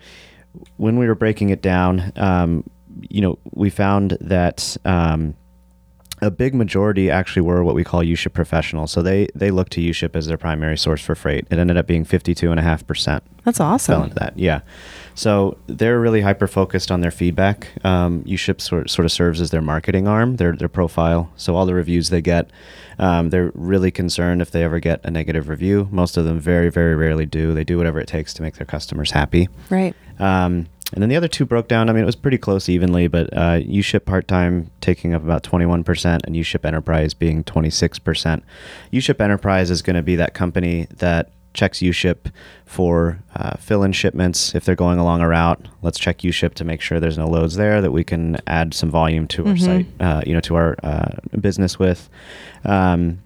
when 0.78 0.98
we 0.98 1.08
were 1.08 1.16
breaking 1.16 1.50
it 1.50 1.62
down, 1.62 2.12
um, 2.16 2.64
you 3.10 3.22
know, 3.22 3.40
we 3.54 3.70
found 3.70 4.18
that 4.22 4.76
um, 4.86 5.36
a 6.22 6.32
big 6.32 6.56
majority 6.56 7.12
actually 7.12 7.44
were 7.44 7.64
what 7.64 7.76
we 7.76 7.84
call 7.84 8.02
UShip 8.02 8.34
professionals. 8.34 8.92
So 8.92 9.02
they 9.02 9.28
they 9.36 9.52
look 9.52 9.70
to 9.70 9.82
UShip 9.82 10.16
as 10.16 10.26
their 10.28 10.38
primary 10.38 10.78
source 10.78 11.02
for 11.02 11.16
freight. 11.16 11.46
It 11.50 11.60
ended 11.60 11.78
up 11.78 11.88
being 11.88 12.04
fifty 12.04 12.34
two 12.34 12.52
and 12.52 12.60
a 12.60 12.64
half 12.64 12.86
percent 12.88 13.24
That's 13.44 13.60
fell 13.60 13.68
awesome. 13.68 14.04
into 14.04 14.16
that. 14.16 14.38
Yeah. 14.38 14.62
So 15.14 15.58
they're 15.68 16.00
really 16.00 16.22
hyper 16.22 16.48
focused 16.48 16.92
on 16.92 17.02
their 17.02 17.12
feedback. 17.12 17.70
Um, 17.84 18.24
UShip 18.24 18.62
sort, 18.62 18.90
sort 18.90 19.06
of 19.06 19.12
serves 19.12 19.42
as 19.42 19.52
their 19.52 19.62
marketing 19.62 20.08
arm, 20.08 20.38
their 20.38 20.54
their 20.54 20.70
profile. 20.70 21.32
So 21.36 21.56
all 21.56 21.66
the 21.66 21.74
reviews 21.74 22.10
they 22.10 22.22
get, 22.22 22.50
um, 23.00 23.30
they're 23.30 23.52
really 23.54 23.92
concerned 23.92 24.42
if 24.42 24.52
they 24.52 24.64
ever 24.64 24.80
get 24.80 25.02
a 25.04 25.12
negative 25.12 25.50
review. 25.50 25.88
Most 25.92 26.18
of 26.18 26.26
them 26.26 26.40
very 26.40 26.70
very 26.70 26.96
rarely 26.96 27.26
do. 27.26 27.54
They 27.54 27.64
do 27.64 27.78
whatever 27.78 28.00
it 28.00 28.08
takes 28.08 28.34
to 28.36 28.42
make 28.42 28.56
their 28.56 28.66
customers 28.66 29.12
happy. 29.12 29.50
Right. 29.70 29.96
Um, 30.20 30.68
and 30.94 31.02
then 31.02 31.10
the 31.10 31.16
other 31.16 31.28
two 31.28 31.46
broke 31.46 31.68
down. 31.68 31.90
I 31.90 31.94
mean, 31.94 32.04
it 32.04 32.06
was 32.06 32.16
pretty 32.16 32.38
close 32.38 32.70
evenly, 32.70 33.08
but 33.08 33.32
uh, 33.34 33.60
UShip 33.60 34.06
part 34.06 34.28
time 34.28 34.72
taking 34.82 35.14
up 35.14 35.24
about 35.24 35.44
21% 35.44 36.20
and 36.24 36.36
UShip 36.36 36.64
Enterprise 36.66 37.14
being 37.14 37.44
26%. 37.44 38.42
UShip 38.94 39.20
Enterprise 39.22 39.70
is 39.70 39.82
going 39.82 39.96
to 39.98 40.02
be 40.02 40.16
that 40.16 40.34
company 40.34 40.88
that 40.98 41.32
checks 41.54 41.80
UShip 41.80 42.32
for 42.66 43.20
uh, 43.36 43.58
fill 43.58 43.84
in 43.84 43.92
shipments 43.92 44.54
if 44.54 44.64
they're 44.64 44.76
going 44.76 45.00
along 45.00 45.22
a 45.22 45.28
route. 45.28 45.68
Let's 45.82 45.98
check 45.98 46.20
UShip 46.20 46.54
to 46.56 46.64
make 46.64 46.82
sure 46.82 47.00
there's 47.00 47.18
no 47.18 47.28
loads 47.28 47.56
there 47.56 47.82
that 47.82 47.92
we 47.92 48.04
can 48.04 48.38
add 48.46 48.74
some 48.76 48.90
volume 48.92 49.28
to 49.30 49.46
our 49.48 49.54
Mhm. 49.56 49.60
site, 49.66 49.88
uh, 50.00 50.22
you 50.26 50.34
know, 50.36 50.40
to 50.42 50.56
our 50.56 50.76
uh, 50.84 51.10
business 51.40 51.80
with. 51.80 52.10
Um, 52.64 53.20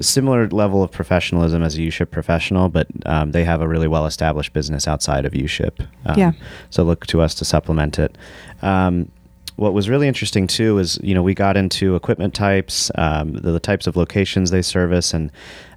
similar 0.00 0.48
level 0.48 0.82
of 0.82 0.90
professionalism 0.90 1.62
as 1.62 1.76
a 1.76 1.80
UShip 1.80 2.10
professional, 2.10 2.68
but 2.68 2.86
um, 3.06 3.32
they 3.32 3.44
have 3.44 3.60
a 3.60 3.68
really 3.68 3.88
well 3.88 4.06
established 4.06 4.52
business 4.52 4.88
outside 4.88 5.24
of 5.24 5.32
UShip. 5.32 5.86
Um, 6.06 6.18
Yeah. 6.18 6.32
So 6.70 6.82
look 6.82 7.06
to 7.08 7.20
us 7.20 7.34
to 7.36 7.44
supplement 7.44 7.98
it. 7.98 8.16
Um, 8.62 9.10
what 9.56 9.74
was 9.74 9.88
really 9.88 10.08
interesting 10.08 10.46
too 10.46 10.78
is 10.78 10.98
you 11.02 11.14
know 11.14 11.22
we 11.22 11.34
got 11.34 11.56
into 11.56 11.94
equipment 11.94 12.34
types, 12.34 12.90
um, 12.96 13.34
the, 13.34 13.52
the 13.52 13.60
types 13.60 13.86
of 13.86 13.96
locations 13.96 14.50
they 14.50 14.62
service, 14.62 15.12
and 15.12 15.30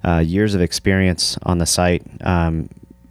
uh, 0.04 0.18
years 0.18 0.54
of 0.54 0.60
experience 0.60 1.36
on 1.42 1.58
the 1.58 1.66
site. 1.66 2.02
Um, 2.22 2.68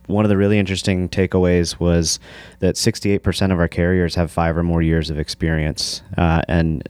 one 0.07 0.23
of 0.25 0.29
the 0.29 0.37
really 0.37 0.59
interesting 0.59 1.09
takeaways 1.09 1.79
was 1.79 2.19
that 2.59 2.75
68% 2.75 3.51
of 3.51 3.59
our 3.59 3.67
carriers 3.67 4.13
have 4.13 4.29
five 4.29 4.55
or 4.55 4.61
more 4.61 4.81
years 4.81 5.09
of 5.09 5.17
experience, 5.17 6.01
uh, 6.17 6.41
and 6.47 6.87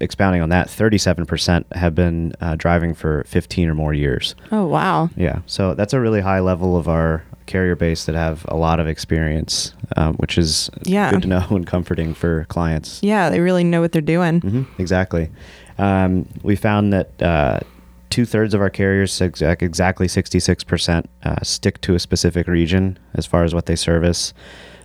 expounding 0.00 0.42
on 0.42 0.48
that, 0.50 0.68
37% 0.68 1.64
have 1.74 1.94
been 1.94 2.32
uh, 2.40 2.56
driving 2.56 2.94
for 2.94 3.24
15 3.26 3.68
or 3.68 3.74
more 3.74 3.94
years. 3.94 4.34
Oh, 4.52 4.66
wow. 4.66 5.10
Yeah, 5.16 5.40
so 5.46 5.74
that's 5.74 5.92
a 5.92 6.00
really 6.00 6.20
high 6.20 6.40
level 6.40 6.76
of 6.76 6.88
our 6.88 7.24
carrier 7.46 7.74
base 7.74 8.04
that 8.04 8.14
have 8.14 8.44
a 8.48 8.56
lot 8.56 8.78
of 8.78 8.86
experience, 8.86 9.72
um, 9.96 10.14
which 10.16 10.36
is 10.38 10.68
Yeah. 10.84 11.10
good 11.10 11.22
to 11.22 11.28
know 11.28 11.46
and 11.50 11.66
comforting 11.66 12.12
for 12.14 12.44
clients. 12.44 13.00
Yeah, 13.02 13.30
they 13.30 13.40
really 13.40 13.64
know 13.64 13.80
what 13.80 13.92
they're 13.92 14.02
doing. 14.02 14.40
hmm 14.40 14.62
exactly. 14.78 15.30
Um, 15.78 16.28
we 16.42 16.56
found 16.56 16.92
that 16.92 17.22
uh, 17.22 17.60
two 18.10 18.24
thirds 18.26 18.52
of 18.52 18.60
our 18.60 18.68
carriers, 18.70 19.20
exact, 19.20 19.62
exactly 19.62 20.06
66%, 20.08 21.06
uh, 21.24 21.36
stick 21.42 21.80
to 21.82 21.94
a 21.94 21.98
specific 21.98 22.46
region 22.48 22.98
as 23.14 23.24
far 23.26 23.44
as 23.44 23.54
what 23.54 23.66
they 23.66 23.76
service, 23.76 24.34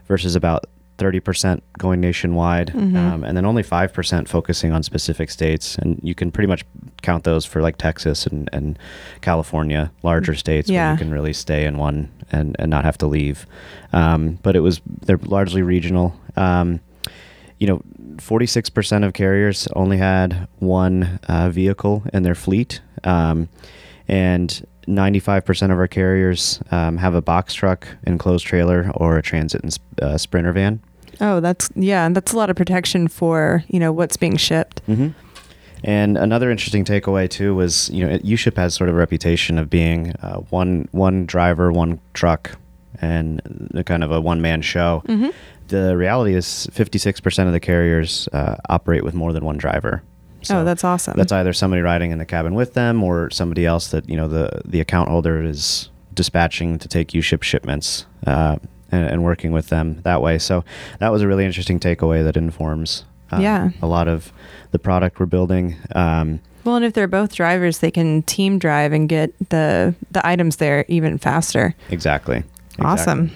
versus 0.08 0.36
about 0.36 0.65
30% 0.97 1.62
going 1.77 1.99
nationwide, 1.99 2.67
Mhm. 2.75 2.95
um, 2.95 3.23
and 3.23 3.36
then 3.36 3.45
only 3.45 3.63
5% 3.63 4.27
focusing 4.27 4.71
on 4.71 4.84
specific 4.84 5.29
states. 5.32 5.75
And 5.77 5.99
you 6.03 6.13
can 6.15 6.32
pretty 6.32 6.47
much 6.47 6.63
count 7.01 7.23
those 7.23 7.45
for 7.45 7.62
like 7.62 7.77
Texas 7.77 8.25
and, 8.27 8.49
and 8.53 8.77
California, 9.21 9.91
larger 10.03 10.36
states 10.36 10.69
where 10.69 10.77
you 10.91 10.97
can 10.97 11.12
really 11.12 11.34
stay 11.34 11.65
in 11.65 11.77
one 11.77 12.10
and, 12.32 12.56
and 12.60 12.69
not 12.69 12.86
have 12.86 12.97
to 12.99 13.08
leave. 13.08 13.45
Um, 13.91 14.38
but 14.43 14.56
it 14.56 14.60
was, 14.62 14.82
they're 15.06 15.19
largely 15.23 15.62
regional. 15.62 16.15
Um, 16.38 16.79
you 17.60 17.67
know, 17.67 17.82
46% 18.17 19.06
of 19.06 19.13
carriers 19.13 19.67
only 19.75 19.97
had 19.97 20.47
one 20.60 21.19
uh, 21.27 21.49
vehicle 21.49 22.03
in 22.13 22.23
their 22.23 22.36
fleet. 22.36 22.82
Um, 23.03 23.49
and 24.08 24.65
95% 24.88 25.72
of 25.72 25.78
our 25.78 25.88
carriers 25.88 26.62
um, 26.72 26.98
have 26.98 27.15
a 27.15 27.22
box 27.22 27.54
truck, 27.54 27.88
enclosed 28.06 28.46
trailer, 28.46 28.91
or 28.96 29.17
a 29.17 29.22
transit 29.22 29.62
and 29.63 29.74
sp- 29.74 29.84
uh, 30.02 30.17
sprinter 30.17 30.52
van. 30.54 30.82
Oh, 31.22 31.39
that's 31.39 31.69
yeah, 31.76 32.06
and 32.06 32.15
that's 32.15 32.34
a 32.34 32.38
lot 32.38 32.50
of 32.50 32.56
protection 32.56 33.08
for 33.08 33.63
you 33.67 33.80
know 33.80 33.91
what's 33.91 34.17
being 34.17 34.38
shipped. 34.38 34.86
Mm-hmm. 34.88 35.10
And 35.84 36.17
another 36.17 36.50
interesting 36.50 36.86
takeaway 36.86 37.30
too 37.30 37.54
was, 37.56 37.89
you 37.89 38.08
know, 38.08 38.17
UShip 38.19 38.56
has 38.56 38.74
sort 38.74 38.89
of 38.89 38.96
a 38.96 38.98
reputation 38.98 39.58
of 39.58 39.69
being 39.69 40.13
uh, 40.22 40.38
one 40.50 40.88
one 40.91 41.26
driver, 41.26 41.72
one 41.72 42.00
truck, 42.13 42.58
and 43.02 43.41
kind 43.86 44.04
of 44.04 44.12
a 44.12 44.22
one 44.22 44.41
man 44.41 44.62
show. 44.62 45.04
Mm-hmm. 45.08 45.30
the 45.67 45.98
reality 45.98 46.36
is 46.36 46.67
56% 46.72 47.48
of 47.48 47.52
the 47.54 47.60
carriers 47.60 48.28
uh, 48.34 48.56
operate 48.69 49.04
with 49.04 49.13
more 49.13 49.34
than 49.34 49.43
one 49.46 49.58
driver. 49.58 50.04
Oh, 50.51 50.63
that's 50.63 50.84
awesome. 50.84 51.15
That's 51.17 51.32
either 51.32 51.53
somebody 51.53 51.82
riding 51.82 52.12
in 52.12 52.17
the 52.17 52.25
cabin 52.25 52.53
with 52.53 52.73
them 52.73 53.03
or 53.03 53.29
somebody 53.29 53.65
else 53.65 53.88
that 53.89 54.10
you 54.10 54.15
know 54.17 54.27
the 54.27 54.62
the 54.65 54.79
account 54.79 55.10
holder 55.10 55.41
is 55.43 55.89
dispatching 56.13 56.77
to 56.79 56.88
take 56.88 57.13
U-ship 57.13 57.41
shipments 57.43 58.06
uh, 58.27 58.58
and, 58.91 59.06
and 59.08 59.23
working 59.23 59.51
with 59.51 59.69
them 59.69 59.99
that 60.03 60.21
way. 60.21 60.38
So 60.38 60.63
that 60.99 61.12
was 61.12 61.21
a 61.23 61.27
really 61.27 61.43
interesting 61.45 61.79
takeaway 61.79 62.23
that 62.23 62.38
informs 62.38 63.06
uh, 63.32 63.39
Yeah. 63.39 63.71
a 63.82 63.88
lot 63.88 64.08
of 64.08 64.32
the 64.71 64.77
product 64.79 65.19
we're 65.19 65.25
building. 65.25 65.75
Um, 65.95 66.39
well, 66.65 66.75
and 66.75 66.86
if 66.86 66.93
they're 66.93 67.08
both 67.08 67.34
drivers, 67.36 67.79
they 67.79 67.89
can 67.91 68.21
team 68.23 68.60
drive 68.60 68.93
and 68.93 69.10
get 69.10 69.34
the 69.49 69.95
the 70.12 70.25
items 70.25 70.58
there 70.58 70.86
even 70.88 71.17
faster. 71.17 71.73
exactly. 71.89 72.43
Awesome. 72.79 73.32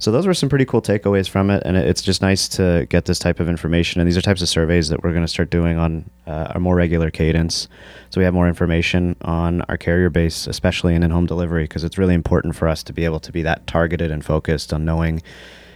So 0.00 0.12
those 0.12 0.28
were 0.28 0.34
some 0.34 0.48
pretty 0.48 0.64
cool 0.64 0.80
takeaways 0.80 1.28
from 1.28 1.50
it, 1.50 1.62
and 1.66 1.76
it's 1.76 2.02
just 2.02 2.22
nice 2.22 2.46
to 2.50 2.86
get 2.88 3.06
this 3.06 3.18
type 3.18 3.40
of 3.40 3.48
information. 3.48 4.00
And 4.00 4.06
these 4.06 4.16
are 4.16 4.22
types 4.22 4.40
of 4.40 4.48
surveys 4.48 4.88
that 4.90 5.02
we're 5.02 5.10
going 5.10 5.24
to 5.24 5.28
start 5.28 5.50
doing 5.50 5.76
on 5.76 6.08
uh, 6.26 6.52
a 6.54 6.60
more 6.60 6.76
regular 6.76 7.10
cadence, 7.10 7.66
so 8.10 8.20
we 8.20 8.24
have 8.24 8.32
more 8.32 8.46
information 8.46 9.16
on 9.22 9.62
our 9.62 9.76
carrier 9.76 10.08
base, 10.08 10.46
especially 10.46 10.94
in 10.94 11.02
in-home 11.02 11.26
delivery, 11.26 11.64
because 11.64 11.82
it's 11.82 11.98
really 11.98 12.14
important 12.14 12.54
for 12.54 12.68
us 12.68 12.84
to 12.84 12.92
be 12.92 13.04
able 13.04 13.18
to 13.20 13.32
be 13.32 13.42
that 13.42 13.66
targeted 13.66 14.12
and 14.12 14.24
focused 14.24 14.72
on 14.72 14.84
knowing, 14.84 15.20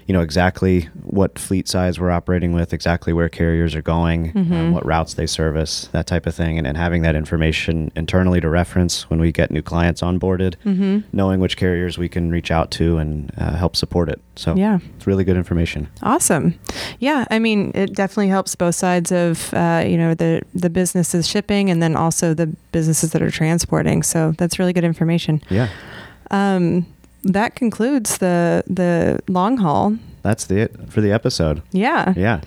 you 0.07 0.13
know, 0.13 0.21
exactly 0.21 0.89
what 1.05 1.39
fleet 1.39 1.69
size 1.69 1.99
we're 2.01 2.11
operating 2.11 2.53
with, 2.53 2.73
exactly 2.73 3.13
where 3.13 3.29
carriers 3.29 3.75
are 3.75 3.83
going, 3.83 4.33
um, 4.35 4.47
Mhm. 4.51 4.73
what 4.73 4.85
routes 4.85 5.15
they 5.15 5.27
service, 5.27 5.89
that 5.93 6.07
type 6.07 6.27
of 6.27 6.35
thing, 6.35 6.59
and, 6.59 6.67
and 6.67 6.77
having 6.77 7.03
that 7.03 7.15
information 7.15 7.91
internally 7.95 8.41
to 8.41 8.49
reference 8.49 9.09
when 9.11 9.21
we 9.21 9.31
get 9.33 9.51
new 9.51 9.63
clients 9.63 10.01
onboarded 10.03 10.55
Mm-hmm. 10.65 10.99
knowing 11.13 11.41
which 11.41 11.57
carriers 11.57 11.99
we 11.99 12.09
can 12.09 12.31
reach 12.31 12.51
out 12.51 12.71
to 12.73 12.99
and 12.99 13.31
uh, 13.39 13.55
help 13.55 13.77
support 13.77 14.09
it. 14.09 14.21
So 14.37 14.55
Yeah. 14.57 14.79
it's 14.97 15.07
really 15.07 15.25
good 15.25 15.37
information. 15.37 15.89
Awesome. 16.03 16.55
Yeah, 16.99 17.25
I 17.31 17.39
mean, 17.39 17.71
it 17.75 17.95
definitely 17.95 18.29
helps 18.29 18.55
both 18.57 18.75
sides 18.75 19.13
of 19.13 19.53
uh, 19.55 19.85
you 19.87 19.97
know 19.97 20.15
the 20.15 20.43
the 20.55 20.71
businesses 20.71 21.29
shipping 21.29 21.71
and 21.71 21.83
then 21.83 21.95
also 21.97 22.35
the 22.35 22.47
businesses 22.73 23.13
that 23.13 23.23
are 23.23 23.31
transporting. 23.31 24.03
So 24.03 24.33
that's 24.39 24.59
really 24.59 24.73
good 24.73 24.85
information. 24.85 25.41
Yeah, 25.51 25.69
Um, 26.31 26.87
that 27.25 27.55
concludes 27.55 28.19
the 28.19 28.63
the 28.67 29.19
long 29.29 29.57
haul. 29.59 29.97
that's 30.23 30.45
the 30.47 30.59
it 30.63 30.91
for 30.91 31.01
the 31.01 31.13
episode. 31.13 31.63
Yeah. 31.73 32.13
Yeah, 32.17 32.41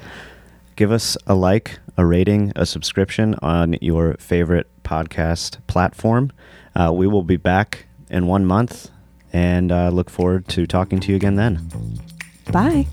give 0.76 0.92
us 0.92 1.18
a 1.28 1.36
like, 1.36 1.80
a 1.98 2.06
rating, 2.06 2.52
a 2.56 2.66
subscription 2.66 3.36
on 3.42 3.78
your 3.82 4.16
favorite 4.20 4.68
podcast 4.84 5.58
platform. 5.68 6.32
Uh, 6.76 6.92
we 6.94 7.08
will 7.08 7.24
be 7.24 7.38
back 7.38 7.86
in 8.10 8.28
one 8.28 8.46
month, 8.46 8.90
and 9.34 9.72
uh, 9.72 9.90
look 9.90 10.10
forward 10.10 10.48
to 10.50 10.66
talking 10.68 11.00
to 11.02 11.10
you 11.10 11.16
again 11.16 11.36
then. 11.36 11.70
Bye. 12.52 12.88